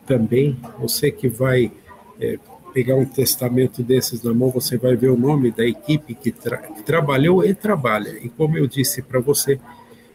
também, 0.05 0.57
você 0.79 1.09
que 1.09 1.27
vai 1.27 1.71
é, 2.19 2.37
pegar 2.73 2.95
um 2.95 3.05
testamento 3.05 3.81
desses 3.81 4.21
na 4.21 4.33
mão, 4.33 4.49
você 4.49 4.77
vai 4.77 4.95
ver 4.95 5.09
o 5.09 5.17
nome 5.17 5.49
da 5.49 5.65
equipe 5.65 6.13
que, 6.13 6.31
tra 6.31 6.57
que 6.57 6.83
trabalhou 6.83 7.43
e 7.43 7.55
trabalha. 7.55 8.19
E 8.21 8.29
como 8.29 8.57
eu 8.57 8.67
disse 8.67 9.01
para 9.01 9.19
você, 9.19 9.59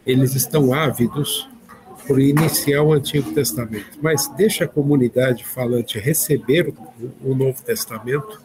eles 0.07 0.35
estão 0.35 0.73
ávidos 0.73 1.49
por 2.11 2.21
iniciar 2.21 2.83
o 2.83 2.93
Antigo 2.93 3.33
Testamento. 3.33 3.97
Mas 4.03 4.27
deixa 4.35 4.65
a 4.65 4.69
comunidade 4.69 5.45
falante 5.45 5.97
receber 5.97 6.69
o, 6.69 7.31
o 7.31 7.37
Novo 7.37 7.63
Testamento 7.63 8.43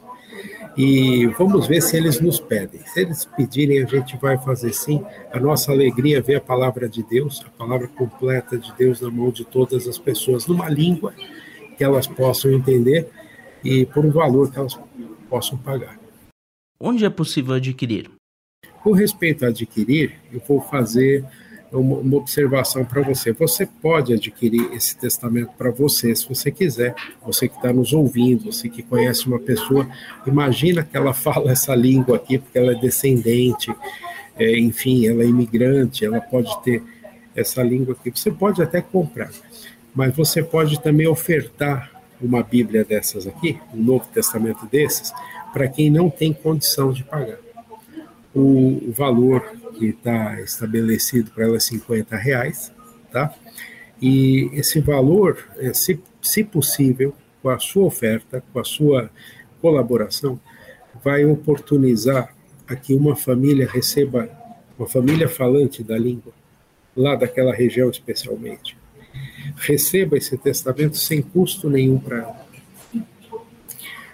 e 0.78 1.26
vamos 1.36 1.66
ver 1.66 1.82
se 1.82 1.98
eles 1.98 2.22
nos 2.22 2.40
pedem. 2.40 2.82
Se 2.86 3.00
eles 3.00 3.26
pedirem, 3.26 3.82
a 3.82 3.88
gente 3.88 4.18
vai 4.18 4.38
fazer 4.38 4.72
sim. 4.72 5.04
A 5.34 5.40
nossa 5.40 5.72
alegria 5.72 6.20
é 6.20 6.22
ver 6.22 6.36
a 6.36 6.42
palavra 6.42 6.88
de 6.88 7.02
Deus, 7.02 7.44
a 7.44 7.50
palavra 7.50 7.88
completa 7.88 8.56
de 8.56 8.72
Deus 8.78 9.02
na 9.02 9.10
mão 9.10 9.32
de 9.32 9.44
todas 9.44 9.88
as 9.88 9.98
pessoas, 9.98 10.46
numa 10.46 10.70
língua 10.70 11.12
que 11.76 11.84
elas 11.84 12.06
possam 12.06 12.52
entender 12.52 13.10
e 13.64 13.84
por 13.88 14.06
um 14.06 14.12
valor 14.12 14.52
que 14.52 14.60
elas 14.60 14.78
possam 15.28 15.58
pagar. 15.58 16.00
Onde 16.80 17.04
é 17.04 17.10
possível 17.10 17.56
adquirir? 17.56 18.12
Com 18.84 18.92
respeito 18.92 19.44
a 19.44 19.48
adquirir, 19.48 20.14
eu 20.32 20.40
vou 20.48 20.62
fazer 20.62 21.26
uma, 21.78 21.98
uma 21.98 22.18
observação 22.18 22.86
para 22.86 23.02
você. 23.02 23.32
Você 23.34 23.66
pode 23.66 24.14
adquirir 24.14 24.74
esse 24.74 24.98
testamento 24.98 25.52
para 25.58 25.72
você, 25.72 26.16
se 26.16 26.28
você 26.28 26.52
quiser. 26.52 26.96
Você 27.26 27.48
que 27.48 27.56
está 27.56 27.72
nos 27.72 27.94
ouvindo, 27.94 28.52
você 28.52 28.70
que 28.70 28.82
conhece 28.84 29.28
uma 29.28 29.40
pessoa, 29.40 29.88
imagina 30.26 30.84
que 30.84 30.96
ela 30.96 31.14
fala 31.16 31.52
essa 31.52 31.76
língua 31.76 32.18
aqui, 32.18 32.38
porque 32.38 32.58
ela 32.58 32.72
é 32.72 32.76
descendente, 32.76 33.74
é, 34.38 34.58
enfim, 34.58 35.08
ela 35.08 35.24
é 35.24 35.26
imigrante, 35.26 36.06
ela 36.06 36.22
pode 36.22 36.52
ter 36.64 36.84
essa 37.36 37.62
língua 37.62 37.96
aqui. 38.00 38.12
Você 38.12 38.32
pode 38.32 38.62
até 38.62 38.82
comprar, 38.82 39.32
mas 39.94 40.16
você 40.16 40.42
pode 40.42 40.82
também 40.82 41.08
ofertar 41.08 41.92
uma 42.22 42.42
Bíblia 42.42 42.84
dessas 42.84 43.28
aqui, 43.28 43.60
um 43.74 43.84
Novo 43.84 44.08
Testamento 44.14 44.66
desses, 44.66 45.12
para 45.54 45.68
quem 45.68 45.90
não 45.90 46.10
tem 46.10 46.34
condição 46.34 46.92
de 46.92 47.04
pagar. 47.04 47.38
O 48.34 48.92
valor 48.92 49.44
que 49.78 49.88
está 49.88 50.40
estabelecido 50.42 51.32
para 51.32 51.46
ela 51.46 51.58
é 51.58 51.60
50 51.60 52.16
reais, 52.16 52.72
tá? 53.12 53.34
E 54.02 54.50
esse 54.54 54.80
valor, 54.80 55.38
é, 55.58 55.74
se, 55.74 56.00
se 56.22 56.44
possível, 56.44 57.14
com 57.42 57.50
a 57.50 57.60
sua 57.60 57.86
oferta, 57.86 58.44
com 58.52 58.60
a 58.60 58.64
sua 58.64 59.10
colaboração, 59.62 60.40
vai 61.04 61.26
oportunizar 61.26 62.34
a 62.68 62.76
que 62.76 62.94
uma 62.94 63.16
família 63.16 63.70
receba, 63.70 64.30
uma 64.78 64.88
família 64.88 65.30
falante 65.30 65.84
da 65.84 65.98
língua, 65.98 66.34
lá 66.96 67.16
daquela 67.16 67.54
região 67.54 67.90
especialmente, 67.90 68.78
receba 69.58 70.18
esse 70.18 70.38
testamento 70.38 70.98
sem 70.98 71.22
custo 71.22 71.70
nenhum 71.70 72.00
para 72.00 72.18
ela. 72.18 72.46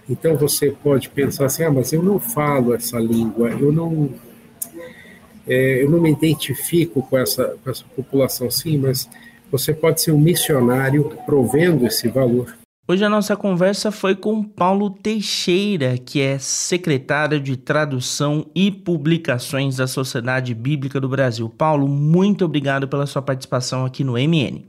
Então 0.10 0.36
você 0.36 0.71
pode 0.71 1.10
pensar 1.10 1.45
assim, 1.45 1.63
ah, 1.63 1.71
mas 1.71 1.93
eu 1.93 2.04
não 2.04 2.19
falo 2.19 2.74
essa 2.74 3.00
língua, 3.00 3.50
eu 3.52 3.71
não 3.71 4.10
é, 5.47 5.84
eu 5.84 5.89
não 5.89 5.99
me 6.01 6.12
identifico 6.12 7.01
com 7.01 7.17
essa, 7.17 7.56
com 7.63 7.69
essa 7.69 7.84
população, 7.95 8.49
sim, 8.49 8.77
mas 8.77 9.10
você 9.51 9.73
pode 9.73 10.01
ser 10.01 10.12
um 10.12 10.19
missionário 10.19 11.12
provendo 11.25 11.86
esse 11.86 12.08
valor. 12.08 12.56
Hoje 12.88 13.06
a 13.06 13.10
nossa 13.10 13.38
conversa 13.38 13.91
foi 13.91 14.15
com 14.15 14.43
Paulo 14.43 14.89
Teixeira, 14.89 15.97
que 15.97 16.19
é 16.19 16.38
secretário 16.39 17.39
de 17.39 17.56
Tradução 17.56 18.45
e 18.56 18.71
Publicações 18.71 19.77
da 19.77 19.88
Sociedade 19.88 20.54
Bíblica 20.54 20.99
do 20.99 21.08
Brasil. 21.08 21.47
Paulo, 21.47 21.88
muito 21.88 22.43
obrigado 22.43 22.88
pela 22.88 23.06
sua 23.06 23.21
participação 23.21 23.86
aqui 23.86 24.04
no 24.04 24.13
MN. 24.13 24.65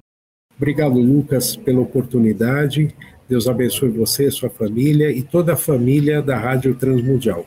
Obrigado, 0.57 1.01
Lucas, 1.01 1.57
pela 1.57 1.81
oportunidade. 1.81 2.95
Deus 3.29 3.49
abençoe 3.49 3.89
você, 3.89 4.31
sua 4.31 4.51
família 4.51 5.11
e 5.11 5.23
toda 5.23 5.55
a 5.55 5.57
família 5.57 6.23
da 6.23 6.39
Rádio 6.39 6.75
Transmundial. 6.75 7.47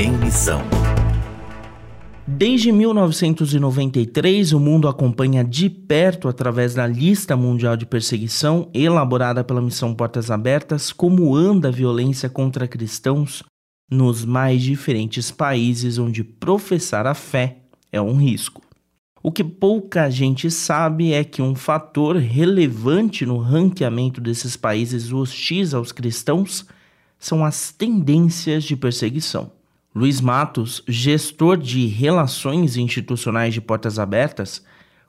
Em 0.00 0.12
missão. 0.12 0.60
Desde 2.24 2.70
1993, 2.70 4.52
o 4.52 4.60
mundo 4.60 4.86
acompanha 4.86 5.42
de 5.42 5.68
perto, 5.68 6.28
através 6.28 6.72
da 6.72 6.86
Lista 6.86 7.36
Mundial 7.36 7.76
de 7.76 7.84
Perseguição, 7.84 8.70
elaborada 8.72 9.42
pela 9.42 9.60
Missão 9.60 9.92
Portas 9.92 10.30
Abertas, 10.30 10.92
como 10.92 11.34
anda 11.34 11.66
a 11.66 11.72
violência 11.72 12.28
contra 12.28 12.68
cristãos 12.68 13.42
nos 13.90 14.24
mais 14.24 14.62
diferentes 14.62 15.32
países 15.32 15.98
onde 15.98 16.22
professar 16.22 17.04
a 17.04 17.14
fé 17.14 17.56
é 17.90 18.00
um 18.00 18.14
risco. 18.14 18.62
O 19.20 19.32
que 19.32 19.42
pouca 19.42 20.08
gente 20.08 20.48
sabe 20.48 21.12
é 21.12 21.24
que 21.24 21.42
um 21.42 21.56
fator 21.56 22.14
relevante 22.14 23.26
no 23.26 23.38
ranqueamento 23.38 24.20
desses 24.20 24.56
países 24.56 25.12
hostis 25.12 25.74
aos 25.74 25.90
cristãos 25.90 26.64
são 27.18 27.44
as 27.44 27.72
tendências 27.72 28.62
de 28.62 28.76
perseguição. 28.76 29.57
Luiz 29.94 30.20
Matos, 30.20 30.82
gestor 30.86 31.56
de 31.56 31.86
Relações 31.86 32.76
Institucionais 32.76 33.54
de 33.54 33.60
Portas 33.60 33.98
Abertas, 33.98 34.62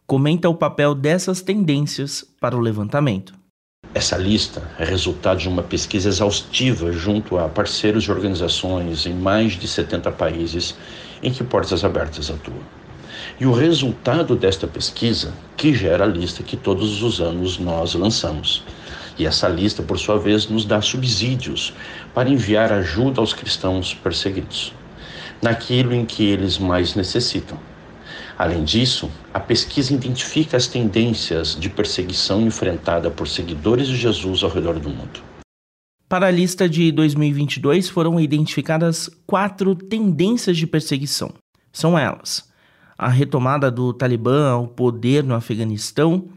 comenta 0.07 0.47
o 0.49 0.55
papel 0.55 0.95
dessas 0.95 1.41
tendências 1.41 2.25
para 2.39 2.55
o 2.55 2.61
levantamento. 2.61 3.33
Essa 3.93 4.15
lista 4.15 4.63
é 4.79 4.85
resultado 4.85 5.39
de 5.39 5.49
uma 5.49 5.61
pesquisa 5.61 6.07
exaustiva 6.07 6.93
junto 6.93 7.37
a 7.37 7.49
parceiros 7.49 8.05
e 8.05 8.11
organizações 8.11 9.05
em 9.05 9.13
mais 9.13 9.53
de 9.53 9.67
70 9.67 10.11
países 10.13 10.75
em 11.21 11.31
que 11.31 11.43
Portas 11.43 11.83
Abertas 11.83 12.31
atua. 12.31 12.61
E 13.37 13.45
o 13.45 13.51
resultado 13.51 14.33
desta 14.33 14.65
pesquisa 14.65 15.33
que 15.57 15.73
gera 15.73 16.05
a 16.05 16.07
lista 16.07 16.41
que 16.41 16.55
todos 16.55 17.03
os 17.03 17.19
anos 17.19 17.59
nós 17.59 17.95
lançamos. 17.95 18.63
E 19.19 19.25
essa 19.25 19.47
lista, 19.47 19.83
por 19.83 19.99
sua 19.99 20.17
vez, 20.17 20.47
nos 20.47 20.65
dá 20.65 20.81
subsídios 20.81 21.73
para 22.13 22.29
enviar 22.29 22.71
ajuda 22.71 23.19
aos 23.19 23.33
cristãos 23.33 23.93
perseguidos 23.93 24.73
naquilo 25.41 25.93
em 25.93 26.05
que 26.05 26.23
eles 26.23 26.57
mais 26.57 26.95
necessitam. 26.95 27.57
Além 28.37 28.63
disso, 28.63 29.11
a 29.33 29.39
pesquisa 29.39 29.93
identifica 29.93 30.55
as 30.55 30.67
tendências 30.67 31.57
de 31.59 31.69
perseguição 31.69 32.41
enfrentada 32.41 33.11
por 33.11 33.27
seguidores 33.27 33.87
de 33.87 33.95
Jesus 33.95 34.43
ao 34.43 34.49
redor 34.49 34.79
do 34.79 34.89
mundo. 34.89 35.21
Para 36.07 36.27
a 36.27 36.31
lista 36.31 36.67
de 36.67 36.91
2022 36.91 37.89
foram 37.89 38.19
identificadas 38.19 39.09
quatro 39.27 39.75
tendências 39.75 40.57
de 40.57 40.65
perseguição. 40.65 41.33
São 41.71 41.99
elas: 41.99 42.49
a 42.97 43.09
retomada 43.09 43.69
do 43.69 43.93
Talibã 43.93 44.49
ao 44.49 44.67
poder 44.67 45.23
no 45.23 45.35
Afeganistão, 45.35 46.29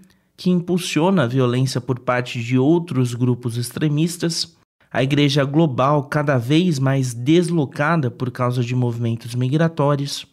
que 0.43 0.51
impulsiona 0.51 1.23
a 1.23 1.27
violência 1.29 1.81
por 1.81 2.01
parte 2.01 2.43
de 2.43 2.59
outros 2.59 3.15
grupos 3.15 3.57
extremistas, 3.57 4.57
a 4.91 5.01
igreja 5.01 5.45
global 5.45 6.03
cada 6.09 6.37
vez 6.37 6.81
mais 6.81 7.15
deslocada 7.15 8.11
por 8.11 8.29
causa 8.33 8.61
de 8.61 8.75
movimentos 8.75 9.37
migratórios, 9.37 10.27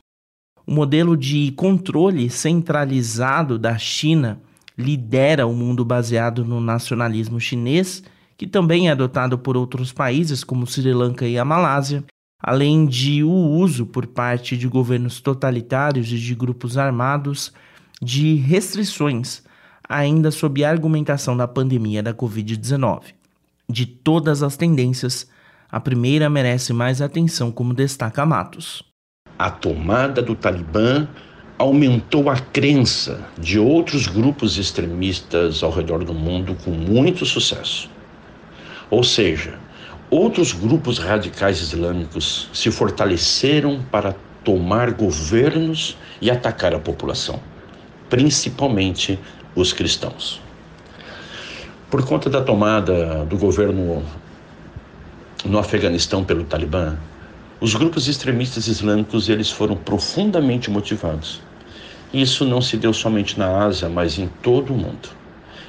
o 0.65 0.73
modelo 0.73 1.15
de 1.15 1.51
controle 1.51 2.27
centralizado 2.27 3.59
da 3.59 3.77
China 3.77 4.41
lidera 4.75 5.45
o 5.45 5.53
mundo 5.53 5.85
baseado 5.85 6.43
no 6.43 6.59
nacionalismo 6.59 7.39
chinês, 7.39 8.03
que 8.35 8.47
também 8.47 8.87
é 8.87 8.93
adotado 8.93 9.37
por 9.37 9.55
outros 9.55 9.93
países 9.93 10.43
como 10.43 10.65
Sri 10.65 10.91
Lanka 10.91 11.27
e 11.27 11.37
a 11.37 11.45
Malásia, 11.45 12.03
além 12.41 12.87
de 12.87 13.23
o 13.23 13.29
uso 13.29 13.85
por 13.85 14.07
parte 14.07 14.57
de 14.57 14.67
governos 14.67 15.21
totalitários 15.21 16.11
e 16.11 16.17
de 16.17 16.33
grupos 16.33 16.79
armados 16.79 17.53
de 18.01 18.33
restrições, 18.37 19.47
ainda 19.89 20.29
sob 20.29 20.63
a 20.63 20.69
argumentação 20.69 21.35
da 21.35 21.47
pandemia 21.47 22.03
da 22.03 22.13
Covid-19. 22.13 23.15
De 23.67 23.87
todas 23.87 24.43
as 24.43 24.55
tendências, 24.55 25.27
a 25.71 25.79
primeira 25.79 26.29
merece 26.29 26.71
mais 26.71 27.01
atenção, 27.01 27.51
como 27.51 27.73
destaca 27.73 28.23
Matos. 28.23 28.83
A 29.37 29.49
tomada 29.49 30.21
do 30.21 30.35
Talibã 30.35 31.07
aumentou 31.57 32.29
a 32.29 32.37
crença 32.37 33.27
de 33.37 33.57
outros 33.57 34.07
grupos 34.07 34.57
extremistas 34.57 35.63
ao 35.63 35.71
redor 35.71 36.03
do 36.03 36.13
mundo 36.13 36.55
com 36.63 36.71
muito 36.71 37.25
sucesso. 37.25 37.89
Ou 38.89 39.03
seja, 39.03 39.57
outros 40.09 40.53
grupos 40.53 40.97
radicais 40.99 41.59
islâmicos 41.61 42.49
se 42.53 42.71
fortaleceram 42.71 43.83
para 43.91 44.15
tomar 44.43 44.91
governos 44.91 45.97
e 46.21 46.31
atacar 46.31 46.73
a 46.73 46.79
população, 46.79 47.39
principalmente 48.09 49.19
os 49.55 49.73
cristãos. 49.73 50.41
Por 51.89 52.05
conta 52.05 52.29
da 52.29 52.41
tomada 52.41 53.25
do 53.25 53.37
governo 53.37 54.03
no 55.43 55.57
Afeganistão 55.57 56.23
pelo 56.23 56.43
Talibã, 56.43 56.97
os 57.59 57.75
grupos 57.75 58.07
extremistas 58.07 58.67
islâmicos 58.67 59.27
eles 59.27 59.49
foram 59.51 59.75
profundamente 59.75 60.69
motivados. 60.69 61.41
Isso 62.13 62.45
não 62.45 62.61
se 62.61 62.77
deu 62.77 62.93
somente 62.93 63.37
na 63.37 63.65
Ásia, 63.65 63.89
mas 63.89 64.17
em 64.17 64.27
todo 64.41 64.73
o 64.73 64.77
mundo. 64.77 65.09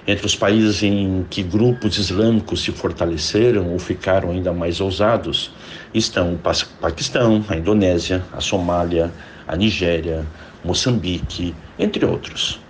Entre 0.06 0.24
os 0.24 0.34
países 0.34 0.82
em 0.82 1.26
que 1.28 1.42
grupos 1.42 1.98
islâmicos 1.98 2.62
se 2.62 2.72
fortaleceram 2.72 3.70
ou 3.70 3.78
ficaram 3.78 4.30
ainda 4.30 4.52
mais 4.52 4.80
ousados 4.80 5.50
estão 5.92 6.34
o 6.34 6.38
Paquistão, 6.80 7.44
a 7.48 7.56
Indonésia, 7.56 8.24
a 8.32 8.40
Somália, 8.40 9.12
a 9.46 9.56
Nigéria, 9.56 10.26
Moçambique, 10.64 11.54
entre 11.78 12.04
outros. 12.04 12.60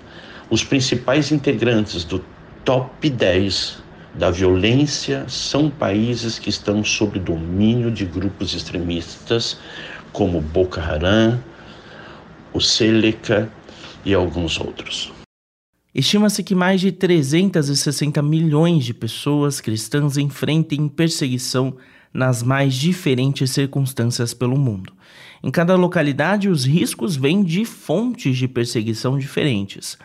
Os 0.51 0.65
principais 0.65 1.31
integrantes 1.31 2.03
do 2.03 2.25
top 2.65 3.09
10 3.09 3.79
da 4.15 4.33
violência 4.33 5.25
são 5.29 5.71
países 5.71 6.41
que 6.41 6.51
estão 6.51 6.83
sob 6.83 7.21
domínio 7.21 7.89
de 7.89 8.05
grupos 8.05 8.53
extremistas 8.53 9.57
como 10.13 10.41
Boko 10.41 10.81
Haram, 10.81 11.41
o 12.53 12.61
Seleka 12.61 13.49
e 14.05 14.13
alguns 14.13 14.59
outros. 14.59 15.13
Estima-se 15.95 16.43
que 16.43 16.55
mais 16.57 16.81
de 16.81 16.91
360 16.91 18.21
milhões 18.21 18.85
de 18.85 18.93
pessoas 18.93 19.61
cristãs 19.61 20.17
enfrentem 20.17 20.89
perseguição 20.89 21.77
nas 22.13 22.43
mais 22.43 22.75
diferentes 22.75 23.53
circunstâncias 23.53 24.35
pelo 24.35 24.59
mundo. 24.59 24.93
Em 25.45 25.51
cada 25.51 25.77
localidade, 25.77 26.49
os 26.49 26.65
riscos 26.65 27.15
vêm 27.15 27.45
de 27.45 27.65
fontes 27.65 28.37
de 28.37 28.49
perseguição 28.49 29.17
diferentes. 29.17 29.97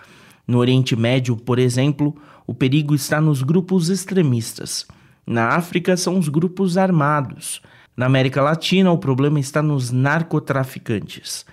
No 0.48 0.60
Oriente 0.60 0.96
Médio, 0.96 1.36
por 1.36 1.58
exemplo, 1.60 2.16
o 2.46 2.54
perigo 2.54 2.94
está 2.94 3.20
nos 3.20 3.42
grupos 3.42 3.90
extremistas. 3.90 4.86
Na 5.26 5.50
África, 5.50 5.98
são 5.98 6.20
os 6.20 6.30
grupos 6.30 6.78
armados. 6.78 7.62
Na 7.98 8.06
América 8.06 8.42
Latina, 8.42 8.92
o 8.92 8.98
problema 8.98 9.40
está 9.40 9.62
nos 9.62 9.92
narcotraficantes. 9.92 11.46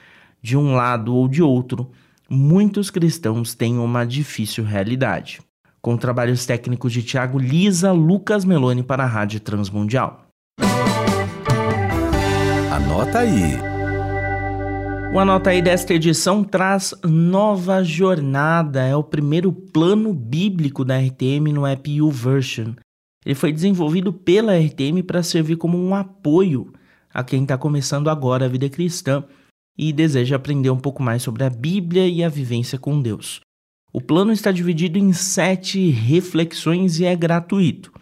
De 0.42 0.57
um 0.57 0.74
lado 0.74 1.14
ou 1.14 1.28
de 1.28 1.42
outro, 1.42 1.90
muitos 2.28 2.90
cristãos 2.90 3.55
têm 3.55 3.78
uma 3.78 4.05
difícil 4.05 4.64
realidade. 4.64 5.40
Com 5.81 5.96
trabalhos 5.96 6.44
técnicos 6.44 6.92
de 6.92 7.02
Tiago 7.02 7.38
Lisa, 7.38 7.92
Lucas 7.92 8.44
Meloni 8.44 8.83
para 8.83 9.05
a 9.05 9.07
Rádio 9.07 9.40
Transmundial. 9.40 10.26
Anota 12.70 13.20
aí. 13.20 13.71
O 15.12 15.18
Anota 15.18 15.51
aí 15.51 15.61
desta 15.61 15.92
edição 15.92 16.42
traz 16.42 16.94
Nova 17.05 17.85
Jornada, 17.85 18.81
é 18.81 18.96
o 18.96 19.05
primeiro 19.05 19.53
plano 19.53 20.14
bíblico 20.14 20.87
da 20.87 20.98
RTM 20.98 21.53
no 21.53 21.66
app 21.66 21.90
YouVersion. 21.90 22.72
Ele 23.22 23.35
foi 23.35 23.53
desenvolvido 23.53 24.11
pela 24.11 24.59
RTM 24.59 25.03
para 25.03 25.22
servir 25.22 25.57
como 25.57 25.77
um 25.77 25.94
apoio 25.94 26.72
a 27.12 27.22
quem 27.22 27.42
está 27.42 27.59
começando 27.59 28.09
agora 28.09 28.46
a 28.46 28.48
vida 28.48 28.70
cristã 28.70 29.22
e 29.77 29.92
deseja 29.92 30.37
aprender 30.37 30.70
um 30.70 30.81
pouco 30.81 31.03
mais 31.03 31.22
sobre 31.22 31.44
a 31.44 31.51
Bíblia 31.51 32.09
e 32.09 32.25
a 32.25 32.31
vivência 32.31 32.79
com 32.79 32.98
Deus. 32.98 33.40
O 33.92 34.01
plano 34.01 34.33
está 34.33 34.51
dividido 34.51 34.98
em 34.98 35.12
sete 35.12 35.90
reflexões 35.90 36.98
e 37.01 37.05
é 37.05 37.14
gratuito. 37.14 37.92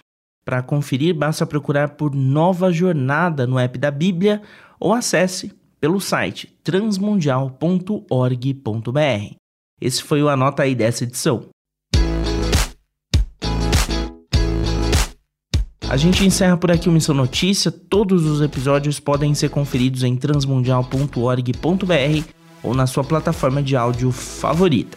Para 0.45 0.63
conferir, 0.63 1.17
basta 1.17 1.45
procurar 1.45 1.97
por 1.97 2.15
Nova 2.15 2.73
Jornada 2.73 3.49
no 3.49 3.59
app 3.59 3.77
da 3.81 3.91
Bíblia 3.91 4.41
ou 4.79 4.95
acesse 4.95 5.59
pelo 5.81 6.01
site 6.01 6.55
transmundial.org.br. 6.63 9.35
Esse 9.81 10.03
foi 10.03 10.23
o 10.23 10.29
Anota 10.29 10.63
aí 10.63 10.75
dessa 10.75 11.05
edição. 11.05 11.47
A 15.89 15.97
gente 15.97 16.25
encerra 16.25 16.57
por 16.57 16.71
aqui 16.71 16.89
o 16.89 16.93
Missão 16.93 17.15
Notícia. 17.15 17.73
Todos 17.73 18.25
os 18.25 18.41
episódios 18.41 19.01
podem 19.01 19.35
ser 19.35 19.51
conferidos 19.51 20.05
em 20.05 20.17
transmundial.org.br 20.17 22.29
ou 22.63 22.75
na 22.75 22.87
sua 22.87 23.03
plataforma 23.03 23.61
de 23.61 23.75
áudio 23.75 24.13
favorita. 24.13 24.97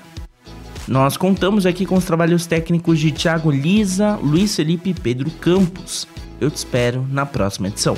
Nós 0.87 1.17
contamos 1.17 1.65
aqui 1.65 1.85
com 1.85 1.95
os 1.95 2.05
trabalhos 2.05 2.45
técnicos 2.45 2.99
de 2.99 3.11
Thiago 3.11 3.49
Lisa, 3.49 4.17
Luiz 4.17 4.55
Felipe 4.55 4.91
e 4.91 4.93
Pedro 4.93 5.31
Campos. 5.31 6.07
Eu 6.39 6.51
te 6.51 6.57
espero 6.57 7.07
na 7.09 7.25
próxima 7.25 7.69
edição. 7.69 7.97